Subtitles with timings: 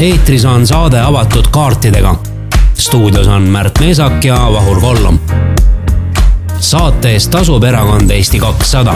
[0.00, 2.14] eetris on saade avatud kaartidega.
[2.74, 5.18] stuudios on Märt Meesak ja Vahur Kollom.
[6.58, 8.94] saate eest tasub erakond Eesti kakssada.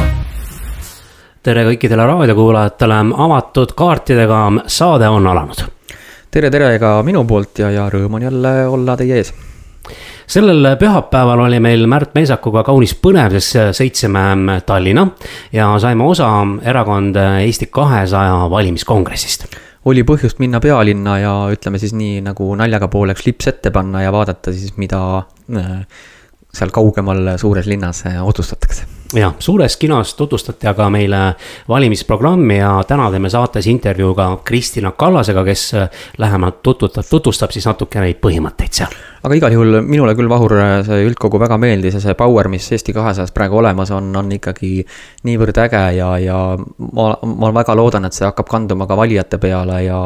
[1.43, 5.65] tere kõikidele raadiokuulajatele, avatud kaartidega saade on alanud.
[6.31, 9.35] tere, tere ka minu poolt ja, ja rõõm on jälle olla teie ees
[10.27, 15.07] sellel pühapäeval oli meil Märt Meisakuga kaunis põnev, sest sõitsime Tallinna
[15.53, 16.33] ja saime osa
[16.65, 23.27] erakond Eesti kahesaja valimiskongressist oli põhjust minna pealinna ja ütleme siis nii nagu naljaga pooleks
[23.27, 25.01] lips ette panna ja vaadata siis, mida
[25.57, 25.81] äh,
[26.55, 31.23] seal kaugemal suures linnas äh, otsustatakse jah, suures kinos tutvustati aga meile
[31.69, 35.89] valimisprogrammi ja täna teeme saates intervjuu ka Kristina Kallasega, kes äh,
[36.19, 38.97] lähemalt tutvustab, tutvustab siis natuke neid põhimõtteid seal.
[39.25, 40.53] Aga igal juhul minule küll, Vahur,
[40.85, 44.73] see üldkogu väga meeldis ja see power, mis Eesti kahesajas praegu olemas on, on ikkagi
[45.25, 49.79] niivõrd äge ja, ja ma, ma väga loodan, et see hakkab kanduma ka valijate peale
[49.87, 50.01] ja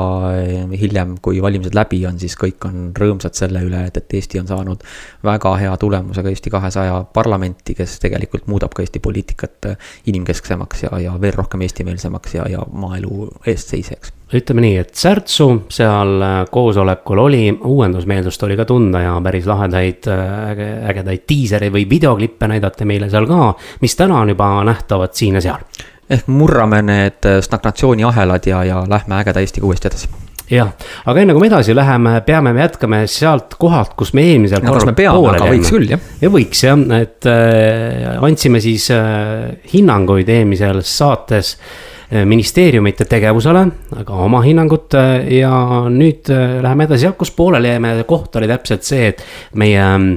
[0.79, 4.51] hiljem, kui valimised läbi on, siis kõik on rõõmsad selle üle, et, et Eesti on
[4.51, 4.87] saanud
[5.27, 9.73] väga hea tulemusega Eesti kahesaja parlamenti, kes tegelikult muudab ka Eesti poliitikat
[10.07, 14.18] inimkesksemaks ja, ja veel rohkem eestimeelsemaks ja, ja maaelu eestseisjaks.
[14.35, 20.09] Ütleme nii, et särtsu seal äh, koosolekul oli, uuendusmeelsust oli ka tunda ja päris lahedaid
[20.13, 25.17] äh, äge, ägedaid diisereid või videoklippe näidati meile seal ka, mis täna on juba nähtavad
[25.17, 25.65] siin ja seal.
[26.11, 30.09] ehk murrame need stagnatsiooniahelad ja, ja lähme ägeda Eestiga uuesti edasi
[30.51, 30.71] jah,
[31.05, 34.73] aga enne kui me edasi läheme, peame me jätkame sealt kohalt, kus me eelmisel no,
[34.77, 35.57] korral pooleli jäime.
[35.57, 36.09] võiks küll, jah.
[36.21, 43.67] ja võiks jah, et äh, andsime siis äh, hinnanguid eelmisel saates äh, ministeeriumite tegevusele,
[44.01, 45.53] aga oma hinnangut äh, ja
[45.93, 49.25] nüüd äh, läheme edasi, jah, kus pooleli jäime, koht oli täpselt see, et
[49.61, 50.09] meie äh,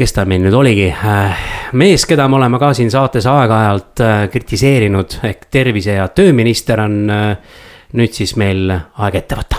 [0.00, 0.86] kes ta meil nüüd oligi,
[1.76, 4.00] mees, keda me oleme ka siin saates aeg-ajalt
[4.32, 7.58] kritiseerinud ehk tervise- ja tööminister on äh,
[7.96, 9.58] nüüd siis meil aeg ette võtta.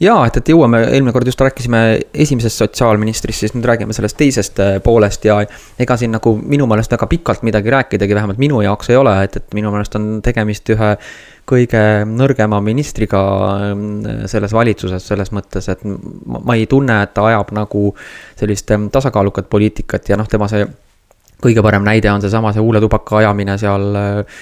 [0.00, 1.80] ja et, et jõuame, eelmine kord just rääkisime
[2.24, 5.40] esimesest sotsiaalministrist, siis nüüd räägime sellest teisest äh, poolest ja.
[5.80, 9.40] ega siin nagu minu meelest väga pikalt midagi rääkidagi, vähemalt minu jaoks ei ole, et,
[9.40, 10.94] et minu meelest on tegemist ühe
[11.50, 13.22] kõige nõrgema ministriga
[13.70, 17.90] äh, selles valitsuses, selles mõttes, et ma ei tunne, et ta ajab nagu
[18.38, 20.66] sellist ähm, tasakaalukat poliitikat ja noh, tema see
[21.40, 24.40] kõige parem näide on seesama see huule tubaka ajamine seal äh,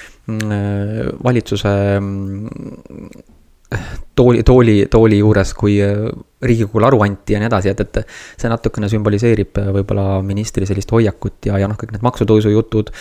[1.23, 1.73] valitsuse
[4.19, 5.79] tooli, tooli, tooli juures, kui
[6.39, 7.97] Riigikogule aru anti ja nii edasi, et, et
[8.39, 12.93] see natukene sümboliseerib äh, võib-olla ministri sellist hoiakut ja, ja noh, kõik need maksutõusu jutud,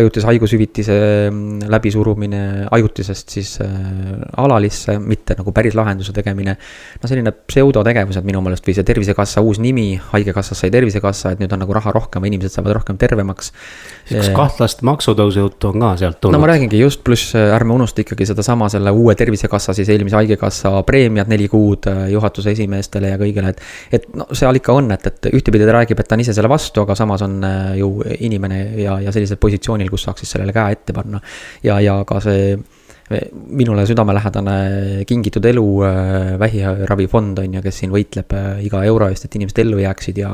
[0.00, 0.96] ajutise haigushüvitise
[1.28, 2.40] mm, läbisurumine
[2.72, 3.74] ajutisest siis äh,
[4.40, 6.54] alalisse, mitte nagu päris lahenduse tegemine.
[7.02, 11.52] no selline pseudotegevused minu meelest või see Tervisekassa uus nimi, haigekassast sai Tervisekassa, et nüüd
[11.52, 13.52] on nagu raha rohkem, inimesed saavad rohkem tervemaks.
[14.08, 16.38] kas kahtlast maksutõusu juttu on ka sealt tulnud?
[16.38, 20.16] no ma räägingi just, pluss äh, ärme unusta ikkagi sedasama selle uue Tervisekassa siis eelmise
[20.16, 23.60] haigekassa preemiad neli kuud äh, juhatuse esimees inimestele ja kõigile, et.
[23.92, 26.50] et no seal ikka on, et, et ühtepidi ta räägib, et ta on ise selle
[26.50, 27.90] vastu, aga samas on äh, ju
[28.20, 31.20] inimene ja, ja sellisel positsioonil, kus saaks siis sellele käe ette panna.
[31.62, 32.56] ja, ja ka see
[33.46, 39.28] minule südamelähedane Kingitud elu äh, vähiravifond on ju, kes siin võitleb äh, iga euro eest,
[39.28, 40.32] et inimesed ellu jääksid ja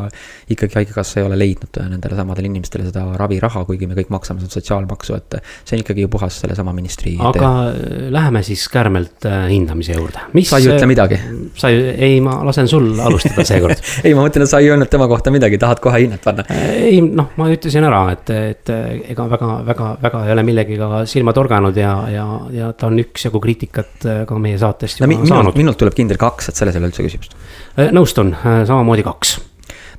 [0.53, 4.41] ikkagi Haigekassa ei ole leidnud äh, nendele samadele inimestele seda raviraha, kuigi me kõik maksame
[4.41, 5.37] seda sotsiaalmaksu, et
[5.69, 8.09] see on ikkagi ju puhas sellesama ministri aga tee.
[8.15, 10.25] läheme siis kärmelt hindamise juurde.
[10.49, 11.21] sa ei ütle midagi?
[11.59, 14.89] sa ei, ei, ma lasen sul alustada seekord ei, ma mõtlen, et sa ei öelnud
[14.93, 16.49] tema kohta midagi, tahad kohe hinnet panna?
[16.73, 18.75] ei, noh, ma ütlesin ära, et, et
[19.13, 20.81] ega väga, väga, väga ei ole millegagi
[21.13, 25.19] silma torganud ja, ja, ja ja ta on üksjagu kriitikat äh, ka meie saatest juba
[25.19, 25.59] no, saanud.
[25.59, 27.37] minult tuleb kindel kaks, et selles ei ole üldse küsimust.
[27.77, 29.37] Äh, nõustun, äh, samamoodi kaks.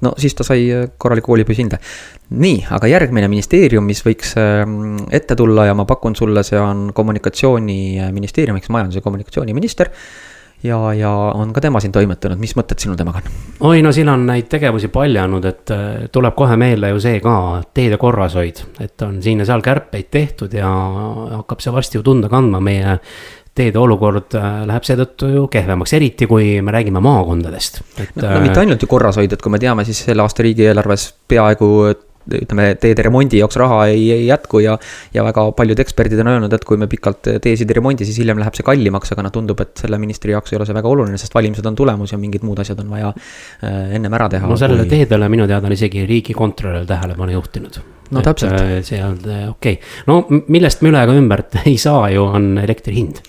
[0.03, 0.65] no siis ta sai
[0.97, 1.79] korraliku koolipõhihinde.
[2.43, 6.91] nii, aga järgmine ministeerium, mis võiks ähm, ette tulla ja ma pakun sulle, see on
[6.95, 9.91] kommunikatsiooniministeerium, eks majandus- ja kommunikatsiooniminister
[10.63, 13.37] ja, ja on ka tema siin toimetanud, mis mõtted sinul temaga on?
[13.69, 17.35] oi, no siin on neid tegevusi paljanud, et äh, tuleb kohe meelde ju see ka,
[17.75, 20.69] teede korrashoid, et on siin ja seal kärpeid tehtud ja
[21.39, 22.97] hakkab see varsti ju tunda kandma, meie
[23.53, 27.83] teede olukord äh, läheb seetõttu ju kehvemaks, eriti kui me räägime maakondadest.
[27.99, 31.11] no, no mitte äh, ainult ju korrashoid, et kui me teame, siis selle aasta riigieelarves
[31.29, 31.69] peaaegu
[32.31, 34.77] ütleme, teede remondi jaoks raha ei, ei jätku ja.
[35.13, 38.39] ja väga paljud eksperdid on öelnud, et kui me pikalt teesid ei remondi, siis hiljem
[38.41, 41.19] läheb see kallimaks, aga noh, tundub, et selle ministri jaoks ei ole see väga oluline,
[41.21, 44.49] sest valimised on tulemus ja mingid muud asjad on vaja äh, ennem ära teha.
[44.49, 44.95] no sellele kui...
[44.97, 47.79] teedele minu teada on isegi riigikontrolör tähelepanu juhtinud.
[48.13, 48.59] no täpselt.
[48.59, 49.19] Äh, see on
[49.51, 53.23] okei okay., no millest me üle ega ümber ei saa ju, on elektri hind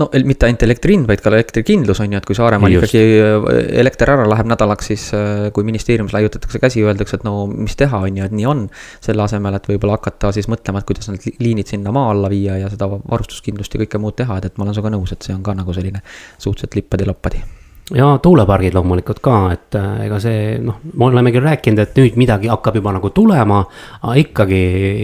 [0.00, 3.48] no mitte ainult elektri hind, vaid ka elektrikindlus on ju, et kui Saaremaal ikkagi äh,
[3.82, 8.02] elekter ära läheb nädalaks, siis äh, kui ministeeriumis laiutatakse käsi, öeldakse, et no mis teha,
[8.08, 8.64] on ju, et nii on.
[9.04, 12.58] selle asemel, et võib-olla hakata siis mõtlema, et kuidas need liinid sinna maa alla viia
[12.62, 15.36] ja seda varustuskindlust ja kõike muud teha, et, et ma olen sinuga nõus, et see
[15.36, 16.02] on ka nagu selline
[16.38, 17.44] suhteliselt lippadi-loppadi
[17.92, 22.14] ja tuulepargid loomulikult ka, et äh, ega see noh, me oleme küll rääkinud, et nüüd
[22.16, 23.58] midagi hakkab juba nagu tulema.
[24.00, 24.60] aga ikkagi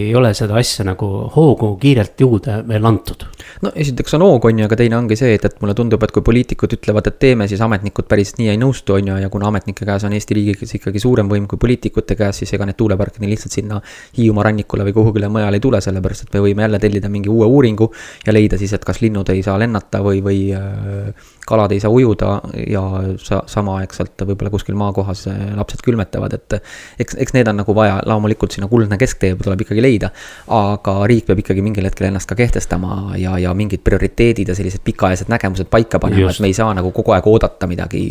[0.07, 3.27] ei ole seda asja nagu hoogu kiirelt juurde veel antud.
[3.61, 6.15] no esiteks on hoog, on ju, aga teine ongi see, et, et mulle tundub, et
[6.15, 9.51] kui poliitikud ütlevad, et teeme, siis ametnikud päris nii ei nõustu, on ju, ja kuna
[9.53, 13.21] ametnike käes on Eesti riigis ikkagi suurem võim kui poliitikute käes, siis ega need tuulepargid
[13.21, 13.83] nii lihtsalt sinna
[14.17, 17.45] Hiiumaa rannikule või kuhugile mujale ei tule, sellepärast et me võime jälle tellida mingi uue
[17.45, 17.93] uuringu.
[18.25, 21.13] ja leida siis, et kas linnud ei saa lennata või, või äh,
[21.51, 22.41] kalad ei saa ujuda
[22.71, 22.83] ja
[23.23, 26.59] sa samaaegselt võib-olla kuskil maakohas äh, lapsed külmetavad, et.
[27.03, 30.11] eks, eks need on nagu vaja, loomulikult sinna kuldne kesktee tuleb ikkagi leida.
[30.55, 34.85] aga riik peab ikkagi mingil hetkel ennast ka kehtestama ja, ja mingid prioriteedid ja sellised
[34.87, 38.05] pikaajalised nägemused paika panema, et me ei saa nagu kogu aeg oodata midagi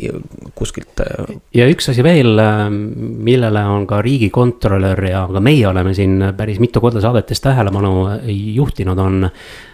[0.56, 1.04] kuskilt.
[1.06, 6.32] Äh, ja üks asi veel, äh, millele on ka riigikontrolör ja ka meie oleme siin
[6.38, 7.96] päris mitu korda saadetes tähelepanu
[8.28, 9.30] juhtinud, on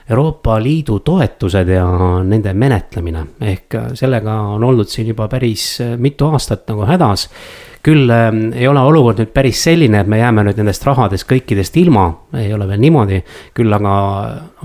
[0.10, 1.86] Euroopa Liidu toetused ja
[2.24, 7.30] nende menetlemine, ehk sellega on oldud siin juba päris mitu aastat nagu hädas
[7.86, 11.78] küll äh, ei ole olukord nüüd päris selline, et me jääme nüüd nendest rahadest kõikidest
[11.82, 12.08] ilma,
[12.40, 13.22] ei ole veel niimoodi.
[13.56, 13.94] küll aga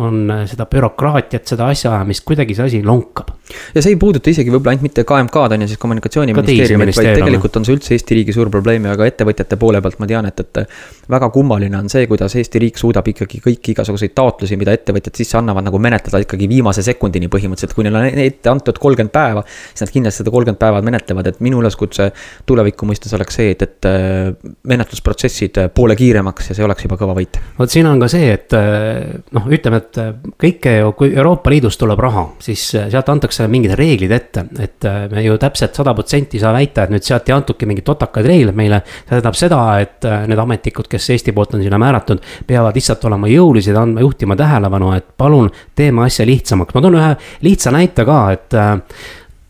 [0.00, 3.32] on seda bürokraatiat, seda asjaajamist, kuidagi see asi lonkab.
[3.75, 7.58] ja see ei puuduta isegi võib-olla ainult mitte KMK-d on ju, siis kommunikatsiooniministeeriumit, vaid tegelikult
[7.61, 10.40] on see üldse Eesti riigi suur probleem ja ka ettevõtjate poole pealt ma tean, et,
[10.40, 10.62] et.
[11.11, 15.38] väga kummaline on see, kuidas Eesti riik suudab ikkagi kõiki igasuguseid taotlusi, mida ettevõtjad sisse
[15.40, 19.44] annavad, nagu menetleda ikkagi viimase sekundini põhimõtteliselt, kui neil on ette antud kolmkümmend päeva.
[19.44, 22.11] siis nad kindlasti seda kolmkümmend päeva menetlevad, et minu üleskutse
[22.46, 26.84] tuleviku mõistes mõttes oleks see, et, et äh, menetlusprotsessid äh, poole kiiremaks ja see oleks
[26.84, 27.38] juba kõva võit.
[27.58, 30.00] vot siin on ka see, et äh, noh, ütleme, et
[30.40, 35.24] kõike ju, kui Euroopa Liidust tuleb raha, siis sealt antakse mingid reeglid ette, et me
[35.24, 38.58] ju täpselt sada protsenti ei saa väita, et nüüd sealt ei antudki mingeid totakaid reegleid
[38.58, 38.82] meile.
[38.86, 43.30] see tähendab seda, et need ametnikud, kes Eesti poolt on sinna määratud, peavad lihtsalt olema
[43.30, 47.10] jõulised, andma, juhtima tähelepanu, et palun teeme asja lihtsamaks, ma toon ühe
[47.46, 48.58] lihtsa näite ka, et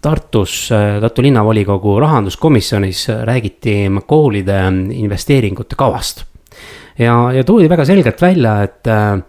[0.00, 3.76] Tartus, äh, Tartu linnavolikogu rahanduskomisjonis äh, räägiti
[4.06, 4.62] koolide
[4.92, 6.24] investeeringute kavast.
[6.98, 9.22] ja, ja toodi väga selgelt välja, et äh,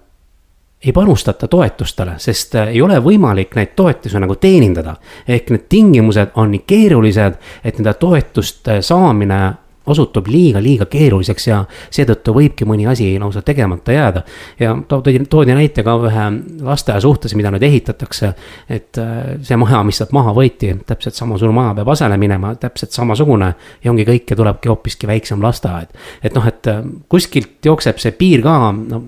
[0.86, 4.96] ei panustata toetustele, sest äh, ei ole võimalik neid toetusi nagu teenindada.
[5.28, 9.42] ehk need tingimused on nii keerulised, et nende toetuste saamine
[9.86, 14.22] osutub liiga-liiga keeruliseks ja seetõttu võibki mõni asi lausa tegemata jääda.
[14.60, 16.26] ja toodi, toodi näite ka ühe
[16.62, 18.34] lasteaia suhtes, mida nüüd ehitatakse.
[18.70, 22.92] et äh, see maja, mis sealt maha võeti, täpselt samasugune maja peab asele minema, täpselt
[22.92, 23.54] samasugune.
[23.84, 25.90] ja ongi kõik ja tulebki hoopiski väiksem lasteaed.
[26.24, 29.02] et noh, et äh, kuskilt jookseb see piir ka, no.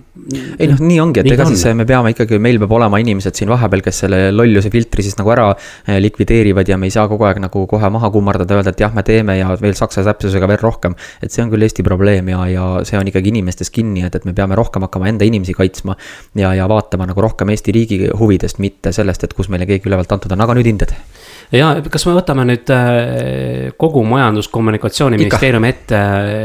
[0.58, 3.54] ei noh, nii ongi, et ega siis me peame ikkagi, meil peab olema inimesed siin
[3.54, 7.30] vahepeal, kes selle lolluse filtri siis nagu ära äh, likvideerivad ja me ei saa kogu
[7.30, 10.63] aeg nagu kohe maha kummardada, öelda, et jah, me teeme ja veel saksa täpsusega veel
[10.64, 10.96] rohkem.
[11.22, 14.26] et see on küll Eesti probleem ja, ja see on ikkagi inimestes kinni, et, et
[14.28, 15.98] me peame rohkem hakkama enda inimesi kaitsma.
[16.40, 20.12] ja, ja vaatama nagu rohkem Eesti riigi huvidest, mitte sellest, et kus meile keegi ülevalt
[20.16, 20.96] antud on, aga nüüd hinded
[21.54, 26.04] ja kas me võtame nüüd äh, kogu Majandus-Kommunikatsiooniministeeriumi ette,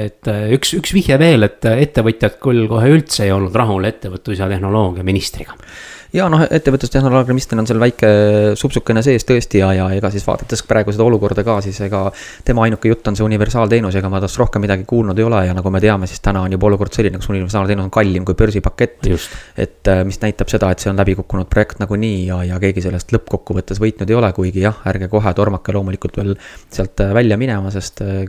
[0.08, 4.42] et äh, üks, üks vihje veel, et ettevõtjad küll kohe üldse ei olnud rahul ettevõtlus-
[4.42, 5.56] ja tehnoloogiaministriga
[6.12, 8.10] ja noh, ettevõtlustehnoloogiaministril on seal väike
[8.58, 12.06] supsukene sees tõesti ja, ja ega siis vaadates praegu seda olukorda ka, siis ega
[12.46, 15.56] tema ainuke jutt on see universaalteenus, ega ma tast rohkem midagi kuulnud ei ole ja
[15.56, 19.08] nagu me teame, siis täna on juba olukord selline, kus universaalteenus on kallim kui börsipakett.
[19.56, 22.86] et äh, mis näitab seda, et see on läbi kukkunud projekt nagunii ja, ja keegi
[22.86, 26.34] sellest lõppkokkuvõttes võitnud ei ole, kuigi jah, ärge kohe tormake loomulikult veel
[26.72, 28.24] sealt äh, välja minema, sest äh,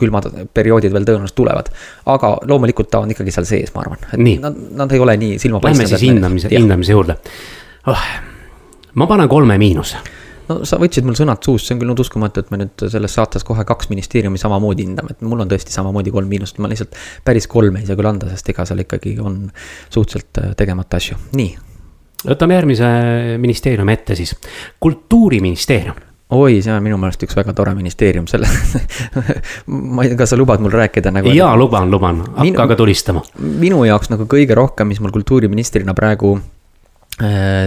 [0.00, 1.72] külmad perioodid veel tõenäoliselt tulevad.
[2.06, 5.38] aga loomulikult ta on ikkagi seal sees, ma arvan, et nad, nad ei ole nii
[5.40, 5.84] silmapaistvad.
[5.84, 7.13] Lähme siis hindamise, hindamise juurde
[7.86, 8.04] oh,.
[8.94, 10.02] ma panen kolme miinuse
[10.48, 13.16] no sa võtsid mul sõnad suust, see on küll nüüd uskumatu, et me nüüd selles
[13.16, 16.96] saates kohe kaks ministeeriumi samamoodi hindame, et mul on tõesti samamoodi kolm miinust, ma lihtsalt
[17.24, 19.44] päris kolme ei saa küll anda, sest ega seal ikkagi on
[19.88, 21.52] suhteliselt äh, tegemata asju, nii.
[22.24, 22.90] võtame järgmise
[23.40, 24.34] ministeeriumi ette siis,
[24.84, 26.02] kultuuriministeerium
[26.34, 28.48] oi, see on minu meelest üks väga tore ministeerium, selle
[29.94, 31.30] ma ei tea, kas sa lubad mul rääkida nagu.
[31.36, 33.22] jaa, luban, luban, hakka aga tulistama.
[33.38, 36.53] minu jaoks nagu kõige rohkem, mis mul kultuuriministrina praegu Äh,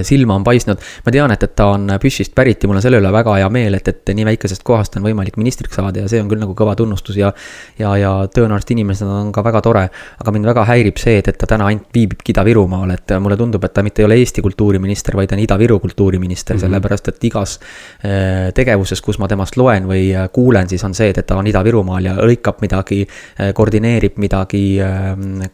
[0.03, 2.99] silma on paistnud, ma tean, et, et ta on Püssist pärit ja mul on selle
[2.99, 6.19] üle väga hea meel, et, et nii väikesest kohast on võimalik ministriks saada ja see
[6.19, 7.31] on küll nagu kõva tunnustus ja.
[7.79, 9.85] ja, ja tõenäoliselt inimesed on ka väga tore,
[10.19, 13.63] aga mind väga häirib see, et, et ta täna ainult viibibki Ida-Virumaal, et mulle tundub,
[13.63, 16.65] et ta mitte ei ole Eesti kultuuriminister, vaid on Ida-Viru kultuuriminister mm, -hmm.
[16.65, 17.59] sellepärast et igas
[18.03, 21.39] äh, tegevuses, kus ma temast loen või äh, kuulen, siis on see, et, et ta
[21.39, 23.05] on Ida-Virumaal ja lõikab midagi,
[23.53, 24.79] koordineerib midagi,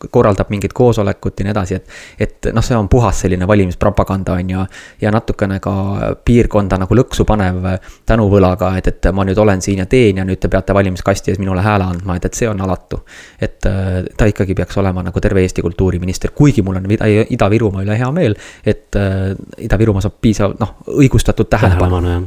[0.10, 1.88] korraldab mingit koosolekut ja nii edasi, et,
[2.20, 4.66] et noh, see on puhas selline valimis valimispropaganda, on ju.
[5.02, 7.66] ja natukene ka piirkonda nagu lõksu panev
[8.06, 11.40] tänuvõlaga, et, et ma nüüd olen siin ja teen ja nüüd te peate valimiskasti ees
[11.40, 13.04] minule hääle andma, et, et see on alatu.
[13.40, 16.88] et äh, ta ikkagi peaks olema nagu terve Eesti kultuuriminister, kuigi mul on
[17.30, 18.36] Ida-Virumaa üle hea meel,
[18.66, 22.24] et äh, Ida-Virumaa saab piisav, noh, õigustatud tähelepanu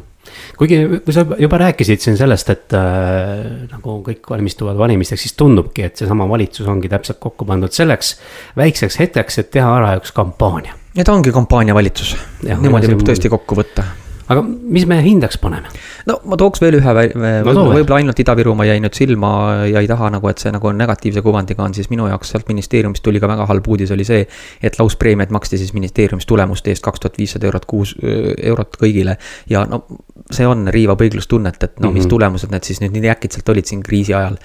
[0.58, 5.86] kuigi, kui sa juba rääkisid siin sellest, et äh, nagu kõik valmistuvad valimisteks, siis tundubki,
[5.88, 8.16] et seesama valitsus ongi täpselt kokku pandud selleks
[8.58, 10.76] väikseks hetkeks, et teha ära üks kampaania.
[10.96, 12.16] ja ta ongi kampaaniavalitsus,
[12.46, 15.70] niimoodi võib tõesti kokku võtta aga mis me hindaks paneme?
[16.08, 19.30] no ma tooks veel ühe, võib-olla võib ainult Ida-Virumaa jäi nüüd silma
[19.70, 22.50] ja ei taha nagu, et see nagu on negatiivse kuvandiga on, siis minu jaoks sealt
[22.50, 24.26] ministeeriumist tuli ka väga halb uudis, oli see.
[24.62, 29.16] et lauspreemiaid maksti siis ministeeriumis tulemuste eest kaks tuhat viissada eurot kuus, eurot kõigile.
[29.50, 29.84] ja no
[30.32, 31.94] see on, riivab õiglustunnet, et no mm -hmm.
[31.94, 32.10] mis mhm.
[32.10, 34.38] tulemused need siis nüüd nii äkitselt olid siin kriisi ajal.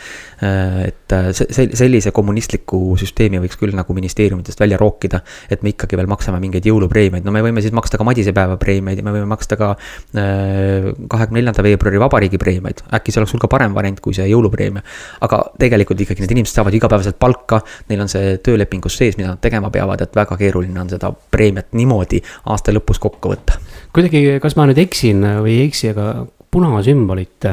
[0.86, 5.20] et see, sellise kommunistliku süsteemi võiks küll nagu ministeeriumitest välja rookida,
[5.50, 8.98] et me ikkagi veel maksame mingeid jõulupreemiaid, no me võime siis maksta ka madisepäeva preemiaid
[8.98, 9.71] ja me võime maksta ka
[10.14, 14.84] kahekümne neljanda veebruari vabariigi preemiaid, äkki see oleks hulga parem variant kui see jõulupreemia.
[15.22, 19.42] aga tegelikult ikkagi need inimesed saavad igapäevaselt palka, neil on see töölepingus sees, mida nad
[19.44, 23.60] tegema peavad, et väga keeruline on seda preemiat niimoodi aasta lõpus kokku võtta.
[23.94, 26.12] kuidagi, kas ma nüüd eksin või ei eksi, aga
[26.52, 27.52] punasümbolite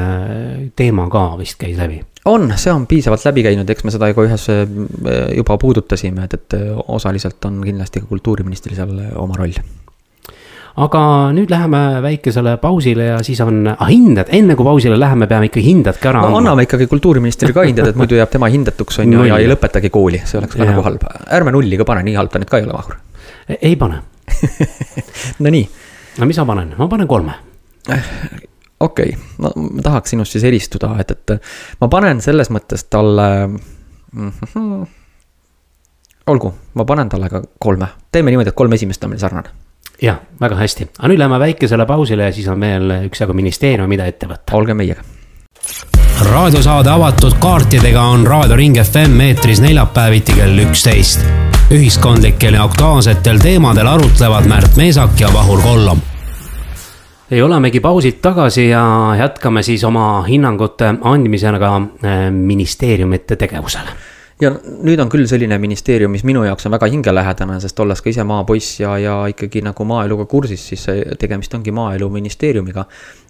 [0.75, 2.01] teema ka vist käis läbi.
[2.27, 4.47] On, see on piisavalt läbi käinud, eks me seda ka ühes
[5.37, 6.57] juba puudutasime, et, et
[6.87, 9.55] osaliselt on kindlasti ka kultuuriministril seal oma roll
[10.79, 11.01] aga
[11.35, 15.63] nüüd läheme väikesele pausile ja siis on ah, hinded, enne kui pausile läheme, peame ikka
[15.63, 16.39] hindad ka ära andma no,.
[16.43, 19.91] anname ikkagi kultuuriministrile ka hinded, et muidu jääb tema hindetuks on ju ja ei lõpetagi
[19.93, 20.71] kooli, see oleks ka ja.
[20.71, 21.03] nagu halb.
[21.35, 22.99] ärme nulli ka pane, nii halb ta nüüd ka ei ole, Vahur.
[23.59, 24.01] ei pane
[25.43, 25.65] Nonii.
[26.19, 27.35] no mis ma panen, ma panen kolme
[28.79, 31.35] okei no ma tahaks sinust siis eristuda, et, et
[31.81, 34.31] ma panen selles mõttes talle mm.
[34.31, 34.85] -hmm.
[36.31, 39.51] olgu, ma panen talle ka kolme, teeme niimoodi, et kolm esimest on meil sarnane
[40.01, 44.07] jah, väga hästi, aga nüüd läheme väikesele pausile ja siis on veel üksjagu ministeerium, mida
[44.07, 44.55] ette võtta.
[44.55, 45.03] olge meiega.
[46.31, 51.25] raadiosaade avatud kaartidega on Raadio Ring FM eetris neljapäeviti kell üksteist.
[51.71, 56.01] ühiskondlikel ja aktuaalsetel teemadel arutlevad Märt Meesak ja Vahur Kollom
[57.29, 63.89] ja olemegi pausilt tagasi ja jätkame siis oma hinnangute andmisega eh, ministeeriumite tegevusele
[64.39, 68.11] ja nüüd on küll selline ministeerium, mis minu jaoks on väga hingelähedane, sest olles ka
[68.11, 70.85] ise maapoiss ja, ja ikkagi nagu maaeluga kursis, siis
[71.19, 72.85] tegemist ongi maaeluministeeriumiga.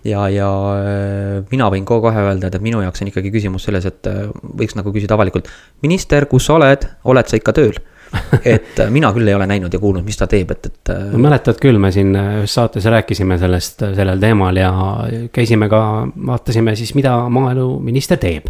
[0.06, 3.90] ja, ja äh, mina võin kohe öelda, et, et minu jaoks on ikkagi küsimus selles,
[3.90, 4.28] et äh,
[4.62, 5.50] võiks nagu küsida avalikult.
[5.82, 7.82] minister, kus sa oled, oled sa ikka tööl?
[8.44, 10.92] et äh, mina küll ei ole näinud ja kuulnud, mis ta teeb, et, et.
[10.94, 14.70] Äh, no mäletad küll, me siin äh, ühes saates rääkisime sellest, sellel teemal ja
[15.34, 15.82] käisime ka,
[16.30, 18.50] vaatasime siis, mida maaeluminister teeb.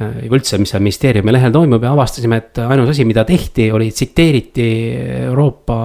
[0.00, 4.68] üldse, mis seal ministeeriumi lehel toimub ja avastasime, et ainus asi, mida tehti, oli tsiteeriti
[5.26, 5.76] Euroopa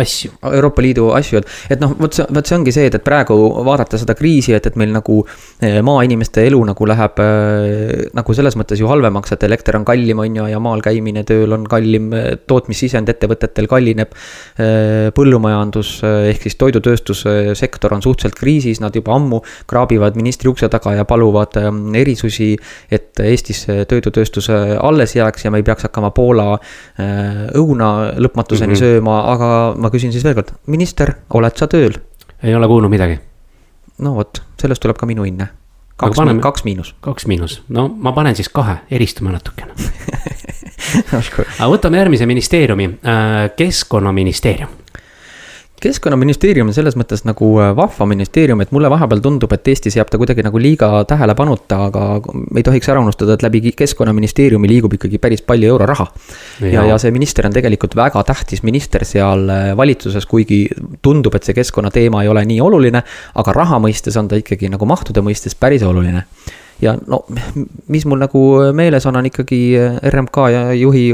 [0.00, 0.32] asju.
[0.48, 3.36] Euroopa Liidu asju, et, et noh, vot see, vot see ongi see, et, et praegu
[3.66, 5.20] vaadata seda kriisi, et, et meil nagu
[5.60, 7.20] maainimeste elu nagu läheb
[8.16, 11.52] nagu selles mõttes ju halvemaks, et elekter on kallim, on ju, ja maal käimine tööl
[11.58, 12.08] on kallim
[12.48, 14.14] tootmine tootmissisend ettevõtetel kallineb.
[14.60, 20.68] Äh, põllumajandus äh, ehk siis toidutööstussektor on suhteliselt kriisis, nad juba ammu kraabivad ministri ukse
[20.72, 22.56] taga ja paluvad ähm, erisusi.
[22.90, 28.74] et Eestis toidutööstus alles jääks ja me ei peaks hakkama Poola äh, õuna lõpmatuseni mm
[28.74, 28.80] -hmm.
[28.80, 31.96] sööma, aga ma küsin siis veel kord, minister, oled sa tööl?
[32.42, 33.18] ei ole kuulnud midagi.
[33.98, 35.48] no vot, sellest tuleb ka minu hinne
[35.96, 36.94] kaks, kaks miinus.
[37.00, 39.72] kaks miinus, no ma panen siis kahe, eristume natukene
[41.16, 44.78] aga võtame järgmise ministeeriumi, äh, keskkonnaministeerium.
[45.80, 50.10] Keskkonnaministeerium on selles mõttes nagu äh, vahva ministeerium, et mulle vahepeal tundub, et Eestis jääb
[50.12, 52.02] ta kuidagi nagu liiga tähelepanuta, aga
[52.36, 56.10] me ei tohiks ära unustada, et läbi keskkonnaministeeriumi liigub ikkagi päris palju euroraha.
[56.60, 60.66] ja, ja, ja see minister on tegelikult väga tähtis minister seal äh, valitsuses, kuigi
[61.00, 63.00] tundub, et see keskkonnateema ei ole nii oluline,
[63.40, 66.26] aga raha mõistes on ta ikkagi nagu mahtude mõistes päris oluline
[66.82, 67.24] ja no
[67.88, 68.42] mis mul nagu
[68.76, 69.60] meeles on, on ikkagi
[70.10, 70.46] RMK
[70.80, 71.04] juhi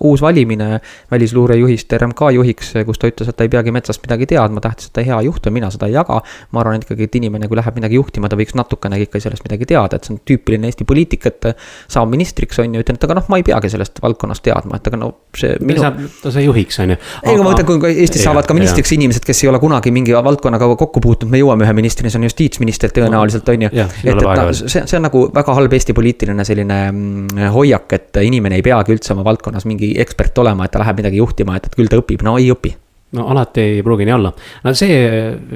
[0.00, 0.80] uus valimine
[1.10, 4.96] välisluurejuhist RMK juhiks, kus ta ütles, et ta ei peagi metsast midagi teadma, tähtis, et
[4.96, 6.20] ta hea juht on, mina seda ei jaga.
[6.50, 9.44] ma arvan, et ikkagi, et inimene, kui läheb midagi juhtima, ta võiks natukenegi ikka sellest
[9.46, 11.48] midagi teada, et see on tüüpiline Eesti poliitik, et
[11.90, 14.90] saab ministriks, on ju, ütlen, et aga noh, ma ei peagi sellest valdkonnast teadma, et
[14.90, 15.56] aga no see.
[15.64, 15.84] Minu...
[16.22, 16.98] ta sai juhiks, on ju.
[17.22, 18.98] ei, aga ma mõtlen, kui Eestis ja, saavad ka ministriks ja.
[18.98, 22.28] inimesed, kes ei ole kunagi mingi valdkonnaga kokku puutunud, me jõuame ühe ministrini, see on
[22.28, 23.72] justiitsminister tõenäoliselt, on ju.
[23.84, 28.22] et, et ta, see, see on nagu väga halb Eesti poliitiline selline mm, hoiak, et
[28.24, 31.68] inimene ei peagi üldse oma valdkonnas mingi ekspert olema, et ta läheb midagi juhtima, et,
[31.68, 32.74] et küll ta õpib, no ei õpi
[33.14, 34.32] no alati ei pruugi nii olla.
[34.64, 34.96] no see,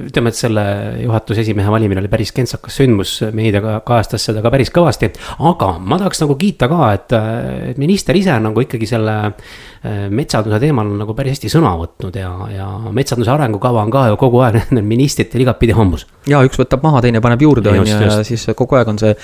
[0.07, 0.65] ütleme, et selle
[1.03, 5.11] juhatuse esimehe valimine oli päris kentsakas sündmus, meedia kajastas seda ka päris kõvasti.
[5.51, 7.17] aga ma tahaks nagu kiita ka, et,
[7.73, 9.17] et minister ise nagu ikkagi selle
[10.11, 14.17] metsanduse teemal on nagu päris hästi sõna võtnud ja, ja metsanduse arengukava on ka ju
[14.19, 16.07] kogu aeg nendel ministritel igatpidi hambus.
[16.27, 19.15] ja üks võtab maha, teine paneb juurde, on ju, ja siis kogu aeg on see,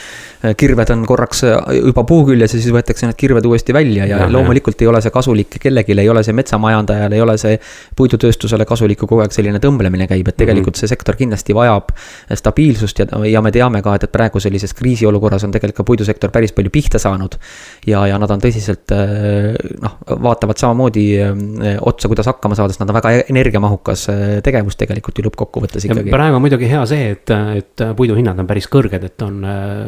[0.61, 4.31] kirved on korraks juba puu küljes ja siis võetakse need kirved uuesti välja ja, ja
[4.31, 4.87] loomulikult ja.
[4.87, 7.59] ei ole see kasulik kellelegi, ei ole see metsamajandajale, ei ole see
[7.97, 10.85] puidutööstusele kasulik, kui kogu aeg selline tõmblemine käib, et tegelikult mhm.
[10.85, 11.91] see sektor kindlasti vajab
[12.31, 16.31] stabiilsust ja, ja me teame ka, et, et praegu sellises kriisiolukorras on tegelikult ka puidusektor
[16.35, 17.39] päris palju pihta saanud.
[17.87, 19.99] ja, ja nad on tõsiselt noh,
[20.45, 25.19] vaatavad samamoodi eh, otsa, kuidas hakkama saada, sest nad on väga energiamahukas eh, tegevus tegelikult
[25.19, 26.13] ju lõppkokkuvõttes ikkagi.
[26.13, 29.41] praegu on muidugi hea see, et, et puiduhinnad on päris kõrged, et on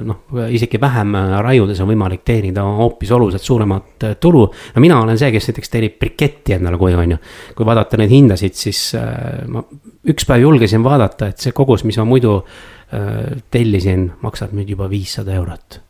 [0.06, 0.20] noh,
[0.50, 4.46] isegi vähem raiudes on võimalik teenida hoopis oluliselt suuremat tulu.
[4.74, 7.22] no mina olen see, kes näiteks teenib briketti endale koju, on ju.
[7.56, 8.82] kui vaadata neid hindasid, siis
[9.48, 9.64] ma
[10.06, 12.38] üks päev julgesin vaadata, et see kogus, mis ma muidu
[13.50, 15.85] tellisin, maksab nüüd juba viissada eurot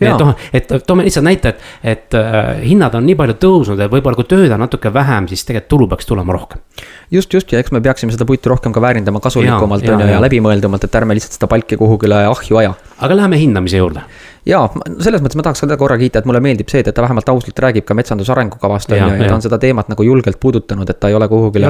[0.00, 3.92] et noh, et toome lihtsalt näite, et, et äh, hinnad on nii palju tõusnud, et
[3.92, 6.62] võib-olla kui tööd on natuke vähem, siis tegelikult tulu peaks tulema rohkem.
[7.10, 10.16] just, just ja eks me peaksime seda puitu rohkem ka väärindama kasulikumalt on ju ja,
[10.16, 12.74] ja läbimõeldumalt, et ärme lihtsalt seda palki kuhugile ahju aja.
[12.98, 14.04] aga läheme hindamise juurde.
[14.46, 14.62] Ja
[15.00, 17.58] selles mõttes ma tahaks ka korra kiita, et mulle meeldib see, et ta vähemalt ausalt
[17.60, 21.00] räägib ka metsanduse arengukavast on ju, ja ta on seda teemat nagu julgelt puudutanud, et
[21.00, 21.68] ta ei ole kuhugile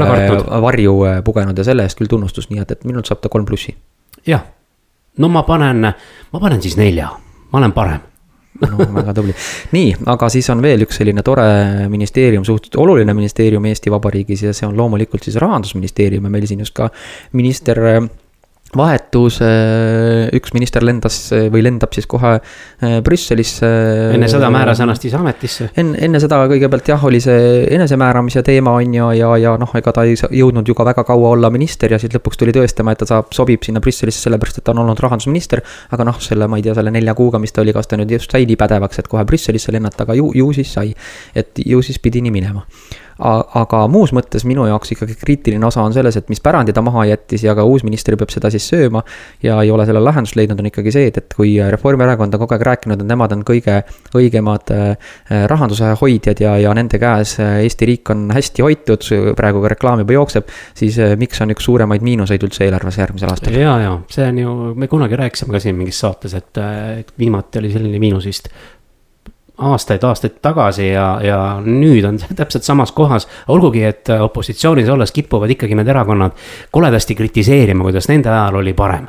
[0.66, 3.48] varju äh, pugenud ja selle eest küll tunnustus, nii et, et minult saab ta kolm
[3.48, 3.74] plussi.
[4.26, 4.46] jah,
[5.18, 5.90] no ma panen,
[6.30, 7.10] ma panen siis nelja
[7.50, 8.06] ma olen parem.
[8.60, 9.32] No väga tubli,
[9.72, 11.44] nii, aga siis on veel üks selline tore
[11.88, 16.60] ministeerium, suhteliselt oluline ministeerium Eesti Vabariigis ja see on loomulikult siis rahandusministeerium ja meil siin
[16.64, 16.90] just ka
[17.38, 17.80] minister
[18.76, 19.40] vahetus,
[20.36, 21.16] üks minister lendas
[21.50, 23.68] või lendab siis kohe äh, Brüsselisse.
[24.14, 25.70] enne seda määras ennast siis ametisse.
[25.80, 29.94] enne, enne seda kõigepealt jah, oli see enesemääramise teema on ju, ja, ja noh, ega
[29.96, 33.02] ta ei jõudnud ju ka väga kaua olla minister ja siis lõpuks tuli tõestama, et
[33.02, 35.64] ta saab, sobib sinna Brüsselisse sellepärast, et ta on olnud rahandusminister.
[35.90, 38.14] aga noh, selle, ma ei tea, selle nelja kuuga, mis ta oli, kas ta nüüd
[38.18, 40.94] just sai nii pädevaks, et kohe Brüsselisse lennata, aga ju, ju siis sai.
[41.34, 42.66] et ju siis pidi nii minema
[43.20, 47.04] aga muus mõttes minu jaoks ikkagi kriitiline osa on selles, et mis pärandi ta maha
[47.10, 49.02] jättis ja ka uus minister peab seda siis sööma.
[49.42, 52.56] ja ei ole sellele lahendust leidnud, on ikkagi see, et, et kui Reformierakond on kogu
[52.56, 53.82] aeg rääkinud, et nemad on kõige
[54.16, 55.12] õigemad äh,
[55.50, 60.04] rahanduse hoidjad ja, ja nende käes äh, Eesti riik on hästi hoitud, praegu ka reklaam
[60.04, 60.50] juba jookseb.
[60.74, 63.56] siis äh, miks on üks suuremaid miinuseid üldse eelarves järgmisel aastal?
[63.60, 66.60] ja, ja see on ju, me kunagi rääkisime ka siin mingis saates, et,
[67.00, 68.52] et viimati oli selline miinus vist
[69.60, 73.28] aastaid-aastaid tagasi ja, ja nüüd on täpselt samas kohas.
[73.48, 76.36] olgugi, et opositsioonis olles kipuvad ikkagi need erakonnad
[76.70, 79.08] koledasti kritiseerima, kuidas nende ajal oli parem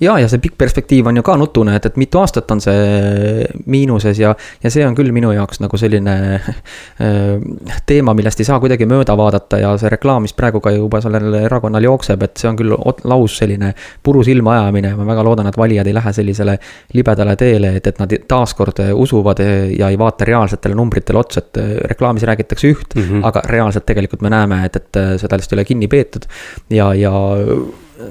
[0.00, 3.46] ja, ja see pikk perspektiiv on ju ka nutune, et, et mitu aastat on see
[3.66, 7.46] miinuses ja, ja see on küll minu jaoks nagu selline äh,
[7.86, 11.38] teema, millest ei saa kuidagi mööda vaadata ja see reklaam, mis praegu ka juba sellel
[11.42, 14.94] erakonnal jookseb, et see on küll laus selline puru silma ajamine.
[14.96, 16.58] ma väga loodan, et valijad ei lähe sellisele
[16.94, 19.42] libedale teele, et, et nad taaskord usuvad
[19.76, 21.60] ja ei vaata reaalsetele numbritele otsa, et
[21.92, 23.26] reklaamis räägitakse üht mm, -hmm.
[23.26, 26.28] aga reaalselt tegelikult me näeme, et, et seda lihtsalt ei ole kinni peetud
[26.70, 27.12] ja, ja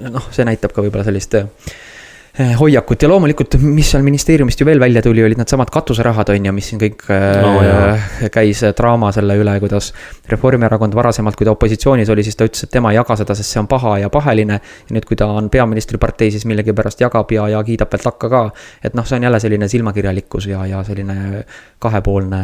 [0.09, 1.37] noh, see näitab ka võib-olla sellist
[2.39, 6.47] Eh, hoiakut ja loomulikult, mis seal ministeeriumist ju veel välja tuli, olid needsamad katuserahad, on
[6.49, 9.93] ju, mis siin kõik oh, äh, käis äh, draama selle üle, kuidas
[10.27, 13.55] Reformierakond varasemalt, kui ta opositsioonis oli, siis ta ütles, et tema ei jaga seda, sest
[13.55, 14.59] see on paha ja paheline.
[14.59, 18.43] ja nüüd, kui ta on peaministripartei, siis millegipärast jagab ja, ja kiidab veel takka ka.
[18.83, 21.45] et noh, see on jälle selline silmakirjalikkus ja, ja selline
[21.79, 22.43] kahepoolne,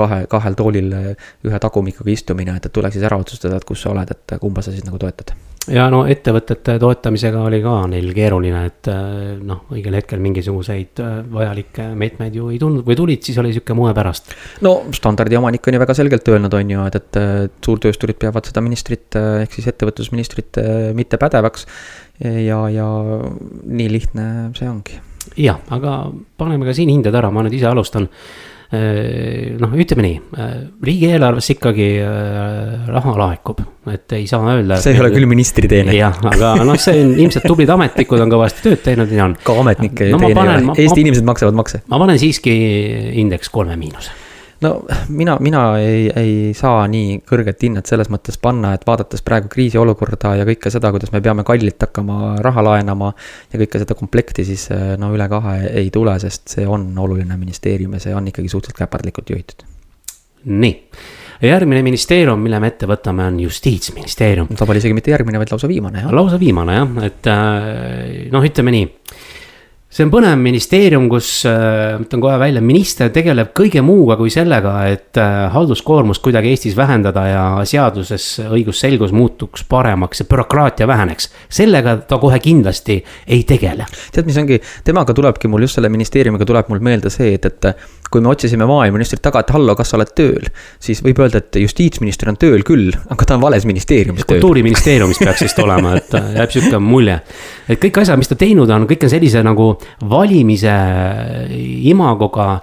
[0.00, 3.92] kahe, kahel toolil ühe tagumikuga istumine, et, et tuleks siis ära otsustada, et kus sa
[3.92, 5.36] oled, et kumba sa siis nagu toetad
[5.70, 11.16] ja no ettevõtete toetamisega oli ka neil keeruline, et äh, noh, õigel hetkel mingisuguseid äh,
[11.32, 14.34] vajalikke meetmeid ju ei tulnud või tulid, siis oli sihuke moe pärast.
[14.66, 18.64] no standardi omanik on ju väga selgelt öelnud, on ju, et, et suurtöösturid peavad seda
[18.64, 20.60] ministrit ehk siis ettevõtlusministrit
[20.96, 21.66] mitte pädevaks.
[22.20, 22.86] ja, ja
[23.64, 24.28] nii lihtne
[24.58, 25.00] see ongi.
[25.36, 26.02] jah, aga
[26.40, 30.54] paneme ka siin hinded ära, ma nüüd ise alustan Äh, noh, ütleme nii, äh,
[30.86, 34.78] riigieelarvesse ikkagi äh, raha laekub, et ei saa öelda.
[34.78, 35.96] see ei ole küll ministri teene.
[35.96, 39.34] jah, aga noh, see on ilmselt tublid ametnikud on kõvasti tööd teinud ja on.
[39.42, 41.82] ka ametnike no, teene ei ole, Eesti ma, inimesed maksavad makse.
[41.90, 42.54] ma panen siiski
[43.24, 44.14] indeks kolme miinuse
[44.60, 44.72] no
[45.08, 50.34] mina, mina ei, ei saa nii kõrget hinnet selles mõttes panna, et vaadates praegu kriisiolukorda
[50.40, 53.12] ja kõike seda, kuidas me peame kallilt hakkama raha laenama.
[53.52, 54.68] ja kõike seda komplekti, siis
[55.00, 58.84] no üle kahe ei tule, sest see on oluline ministeerium ja see on ikkagi suhteliselt
[58.84, 59.66] käpardlikult juhitud.
[60.44, 60.76] nii
[61.40, 64.50] järgmine ministeerium, mille me ette võtame, on justiitsministeerium.
[64.56, 66.12] ta pole isegi mitte järgmine, vaid lausa viimane, jah.
[66.12, 68.88] lausa viimane jah, et äh, noh, ütleme nii
[69.90, 74.74] see on põnev ministeerium, kus äh,, ütlen kohe välja, minister tegeleb kõige muuga kui sellega,
[74.86, 81.30] et äh, halduskoormust kuidagi Eestis vähendada ja seaduses õigusselgus muutuks paremaks ja bürokraatia väheneks.
[81.50, 83.86] sellega ta kohe kindlasti ei tegele.
[84.14, 87.74] tead, mis ongi, temaga tulebki mul just selle ministeeriumiga tuleb mul meelde see, et, et
[88.10, 90.46] kui me otsisime maaeluministrit taga, et hallo, kas sa oled tööl,
[90.82, 94.38] siis võib öelda, et justiitsminister on tööl küll, aga ta on vales ministeeriumis tööl.
[94.38, 97.20] kultuuriministeeriumis peaks vist olema, et äh, jääb sihuke mulje.
[97.66, 100.70] et kõik asjad, mis ta teinud on, kõik on sellise nagu valimise
[101.82, 102.60] imagoga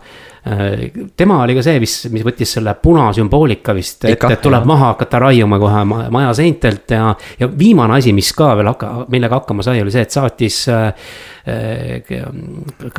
[1.17, 4.69] tema oli ka see, mis, mis võttis selle punasümboolika vist ette, et tuleb jah.
[4.69, 7.13] maha hakata raiuma kohe maja seintelt ja.
[7.39, 10.91] ja viimane asi, mis ka veel hakka, millega hakkama sai, oli see, et saatis äh,
[11.47, 12.01] Äh,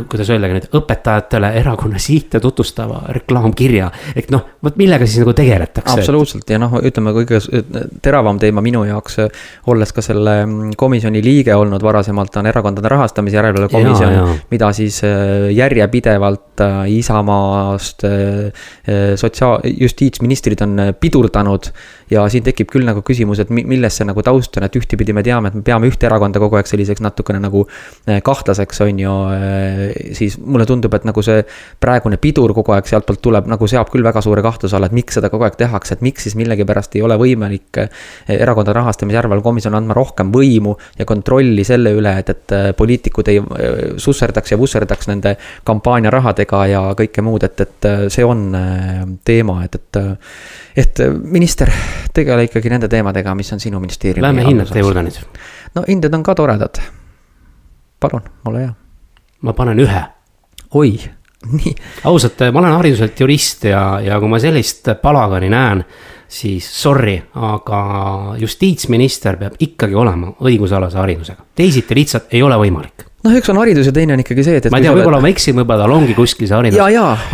[0.09, 3.91] kuidas öeldagi nüüd, õpetajatele erakonna sihte tutvustava reklaamkirja.
[4.17, 5.99] et noh, vot millega siis nagu tegeletakse?
[5.99, 7.43] absoluutselt ja noh, ütleme kõige
[8.01, 9.19] teravam teema minu jaoks,
[9.69, 14.33] olles ka selle mm, komisjoni liige olnud varasemalt, on erakondade rahastamise järelevalve komisjon.
[14.49, 16.81] mida siis äh, järjepidevalt äh,
[17.39, 18.03] Isamaast
[19.21, 21.71] sotsiaal, justiitsministrid on pidurdanud.
[22.09, 25.21] ja siin tekib küll nagu küsimus, et milles see nagu taust on, et ühtepidi me
[25.23, 27.67] teame, et me peame ühte erakonda kogu aeg selliseks natukene nagu
[28.25, 31.43] kah kahtlaseks, on ju, eh, siis mulle tundub, et nagu see
[31.81, 35.15] praegune pidur kogu aeg sealtpoolt tuleb, nagu seab küll väga suure kahtluse alla, et miks
[35.19, 37.89] seda kogu aeg tehakse, et miks siis millegipärast ei ole võimalik eh,
[38.39, 43.29] erakondade rahastamise järelevalve komisjon andma rohkem võimu ja kontrolli selle üle, et, et eh, poliitikud
[43.29, 43.43] ei
[43.99, 48.47] susserdaks ja vusserdaks nende kampaaniarahadega ja kõike muud, et, et see on
[49.25, 50.01] teema, et, et
[50.79, 51.71] et minister,
[52.15, 54.27] tegele ikkagi nende teemadega, mis on sinu ministeeriumi.
[54.27, 55.21] Lähme hinnete juurde nüüd.
[55.75, 56.81] no hinded on ka toredad
[58.01, 58.75] palun, ole hea.
[59.43, 60.03] ma panen ühe.
[60.75, 60.93] oi,
[61.59, 61.75] nii.
[62.05, 65.83] ausalt, ma olen hariduselt jurist ja, ja kui ma sellist palagani näen,
[66.29, 67.83] siis sorry, aga
[68.39, 73.89] justiitsminister peab ikkagi olema õigusalase haridusega, teisiti lihtsalt ei ole võimalik noh, üks on haridus
[73.89, 76.15] ja teine on ikkagi see, et, ma ei tea, võib-olla ma eksin, võib-olla tal ongi
[76.17, 76.81] kuskil see haridus.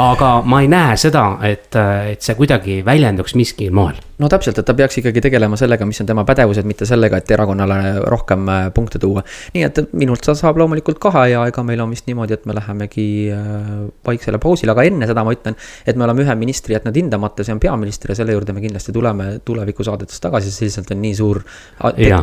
[0.03, 1.71] aga ma ei näe seda, et,
[2.15, 3.99] et see kuidagi väljenduks miskil moel.
[4.23, 7.33] no täpselt, et ta peaks ikkagi tegelema sellega, mis on tema pädevused, mitte sellega, et
[7.35, 7.79] erakonnale
[8.11, 9.25] rohkem äh, punkte tuua.
[9.57, 12.57] nii et minult ta saab loomulikult kahe ja ega meil on vist niimoodi, et me
[12.59, 13.73] lähemegi äh,
[14.07, 17.57] vaiksele pausile, aga enne seda ma ütlen, et me oleme ühe ministri jätnud hindamata, see
[17.57, 21.45] on peaminister ja selle juurde me kindlasti tuleme tulevikusaadetes tagasi, sest lihtsalt on nii suur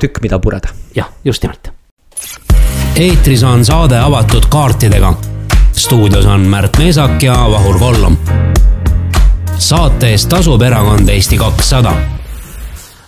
[0.02, 0.74] tükk, mida pureda.
[0.96, 1.72] jah, just nimelt
[3.00, 5.14] eetris on saade avatud kaartidega.
[5.72, 8.18] stuudios on Märt Meesak ja Vahur Kollom.
[9.58, 11.94] saate eest tasub erakond Eesti kakssada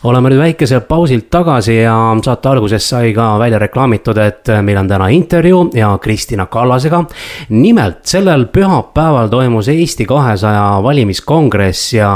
[0.03, 4.87] oleme nüüd väikeselt pausilt tagasi ja saate alguses sai ka välja reklaamitud, et meil on
[4.87, 7.03] täna intervjuu ja Kristina Kallasega.
[7.49, 12.11] nimelt sellel pühapäeval toimus Eesti kahesaja valimiskongress ja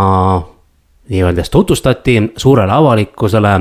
[1.10, 3.60] nii-öeldes tutvustati suurele avalikkusele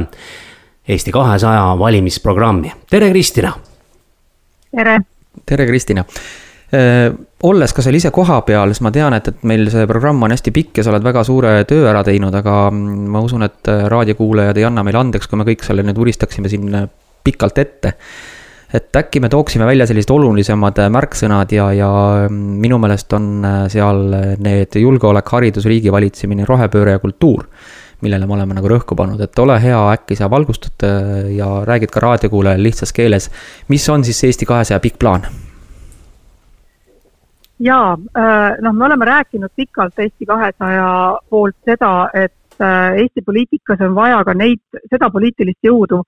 [0.89, 2.73] Eesti kahesaja valimisprogrammi.
[2.91, 3.53] tere, Kristina
[4.77, 5.01] tere!
[5.47, 6.05] tere, Kristina!
[6.75, 7.13] Äh,
[7.47, 10.53] olles ka seal ise kohapeal, siis ma tean, et, et meil see programm on hästi
[10.55, 13.85] pikk ja sa oled väga suure töö ära teinud, aga mm, ma usun, et äh,
[13.93, 16.89] raadiokuulajad ei anna meile andeks, kui me kõik selle nüüd vuristaksime siin äh,
[17.27, 17.95] pikalt ette.
[18.75, 21.91] et äkki me tooksime välja sellised olulisemad märksõnad ja, ja
[22.27, 24.03] mm, minu meelest on seal
[24.43, 27.47] need julgeolek, haridus, riigivalitsemine, rohepööre ja kultuur
[28.05, 31.93] millele me oleme nagu rõhku pannud, et ole hea, äkki sa valgustad äh, ja räägid
[31.93, 33.31] ka raadiokuulajale lihtsas keeles,
[33.73, 35.29] mis on siis Eesti kahesaja pikk plaan?
[37.59, 40.91] jaa, äh, noh, me oleme rääkinud pikalt Eesti kahesaja
[41.31, 46.03] poolt seda, et äh, Eesti poliitikas on vaja ka neid, seda poliitilist jõudu,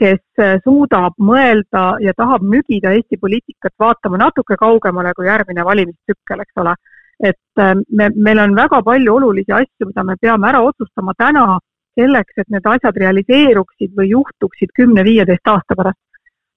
[0.00, 6.62] kes suudab mõelda ja tahab nügida Eesti poliitikat vaatama natuke kaugemale kui järgmine valimistsükkel, eks
[6.62, 6.72] ole
[7.20, 11.58] et äh, me, meil on väga palju olulisi asju, mida me peame ära otsustama täna
[11.98, 16.00] selleks, et need asjad realiseeruksid või juhtuksid kümne-viieteist aasta pärast.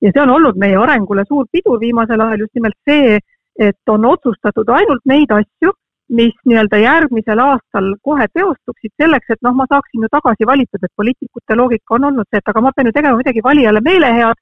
[0.02, 3.20] ja see on olnud meie arengule suur pidur viimasel ajal just nimelt see,
[3.60, 5.72] et on otsustatud ainult neid asju,
[6.10, 10.96] mis nii-öelda järgmisel aastal kohe teostuksid selleks, et noh, ma saaksin ju tagasi valitud, et
[10.96, 14.42] poliitikute loogika on olnud see, et aga ma pean ju tegema midagi valijale meelehead,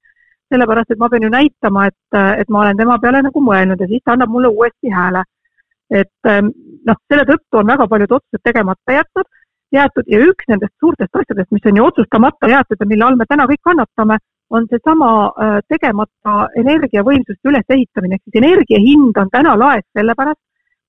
[0.52, 3.88] sellepärast et ma pean ju näitama, et, et ma olen tema peale nagu mõelnud ja
[3.88, 5.24] siis ta annab mulle uuesti hääle
[5.92, 6.52] et ähm,
[6.88, 9.28] noh, selle tõttu on väga paljud otsused tegemata jätnud,
[9.76, 13.28] jäetud ja üks nendest suurtest asjadest, mis on ju otsustamata jäetud ja mille all me
[13.30, 14.18] täna kõik kannatame,
[14.52, 20.42] on seesama äh, tegemata energiavõimsuste ülesehitamine, ehk siis energia hind on täna laes sellepärast,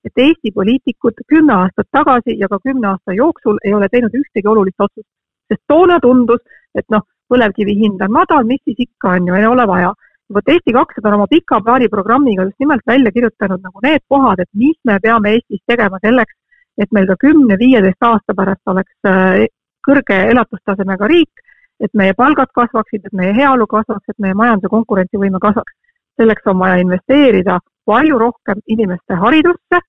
[0.04, 4.50] et Eesti poliitikud kümme aastat tagasi ja ka kümne aasta jooksul ei ole teinud ühtegi
[4.50, 5.08] olulist otsust.
[5.48, 6.40] sest toona tundus,
[6.74, 9.92] et noh, põlevkivi hind on madal, mis siis ikka on ju, ei ole vaja
[10.34, 14.40] vot Eesti kakssada on oma pika plaani programmiga just nimelt välja kirjutanud nagu need kohad,
[14.40, 16.34] et mis me peame Eestis tegema selleks,
[16.78, 19.46] et meil ka kümne-viieteist aasta pärast oleks äh,
[19.86, 21.44] kõrge elatustasemega riik,
[21.82, 25.72] et meie palgad kasvaksid, et meie heaolu kasvaks, et meie majanduse konkurentsivõime kasvaks.
[26.20, 29.80] selleks on vaja investeerida palju rohkem inimeste haridusse,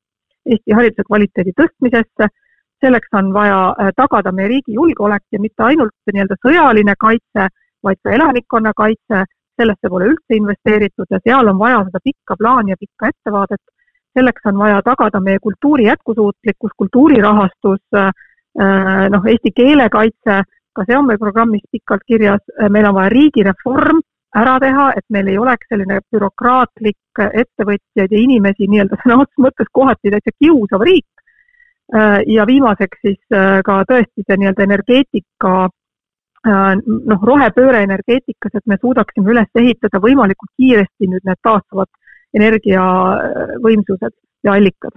[0.44, 2.28] Eesti hariduse kvaliteedi tõstmisesse,
[2.84, 7.48] selleks on vaja äh, tagada meie riigi julgeolek ja mitte ainult nii-öelda sõjaline kaitse,
[7.84, 9.24] vaid ka elanikkonnakaitse,
[9.62, 13.62] sellesse pole üldse investeeritud ja seal on vaja seda pikka plaani ja pikka ettevaadet.
[14.14, 18.12] selleks on vaja tagada meie kultuuri jätkusuutlikkus, kultuurirahastus, äh,
[19.10, 20.44] noh, eesti keele kaitse,
[20.76, 24.04] ka see on meil programmis pikalt kirjas, meil on vaja riigireform
[24.38, 29.70] ära teha, et meil ei oleks selline bürokraatlik ettevõtjaid ja inimesi nii-öelda sõna otseses mõttes
[29.80, 31.10] kohati täitsa kiusav riik.
[32.28, 35.72] ja viimaseks siis äh, ka tõesti see nii-öelda energeetika äh,
[36.46, 41.90] noh, rohepööre energeetikas, et me suudaksime üles ehitada võimalikult kiiresti nüüd need taastuvad
[42.34, 44.96] energiavõimsused ja allikad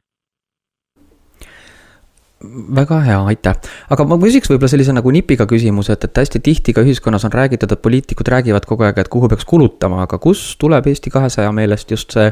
[2.44, 3.54] väga hea, aitäh.
[3.90, 7.32] aga ma küsiks võib-olla sellise nagu nipiga küsimuse, et, et hästi tihti ka ühiskonnas on
[7.32, 11.52] räägitud, et poliitikud räägivad kogu aeg, et kuhu peaks kulutama, aga kust tuleb Eesti kahesaja
[11.56, 12.28] meelest just see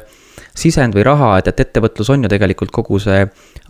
[0.55, 3.23] sisend või raha, et, et ettevõtlus on ju tegelikult kogu see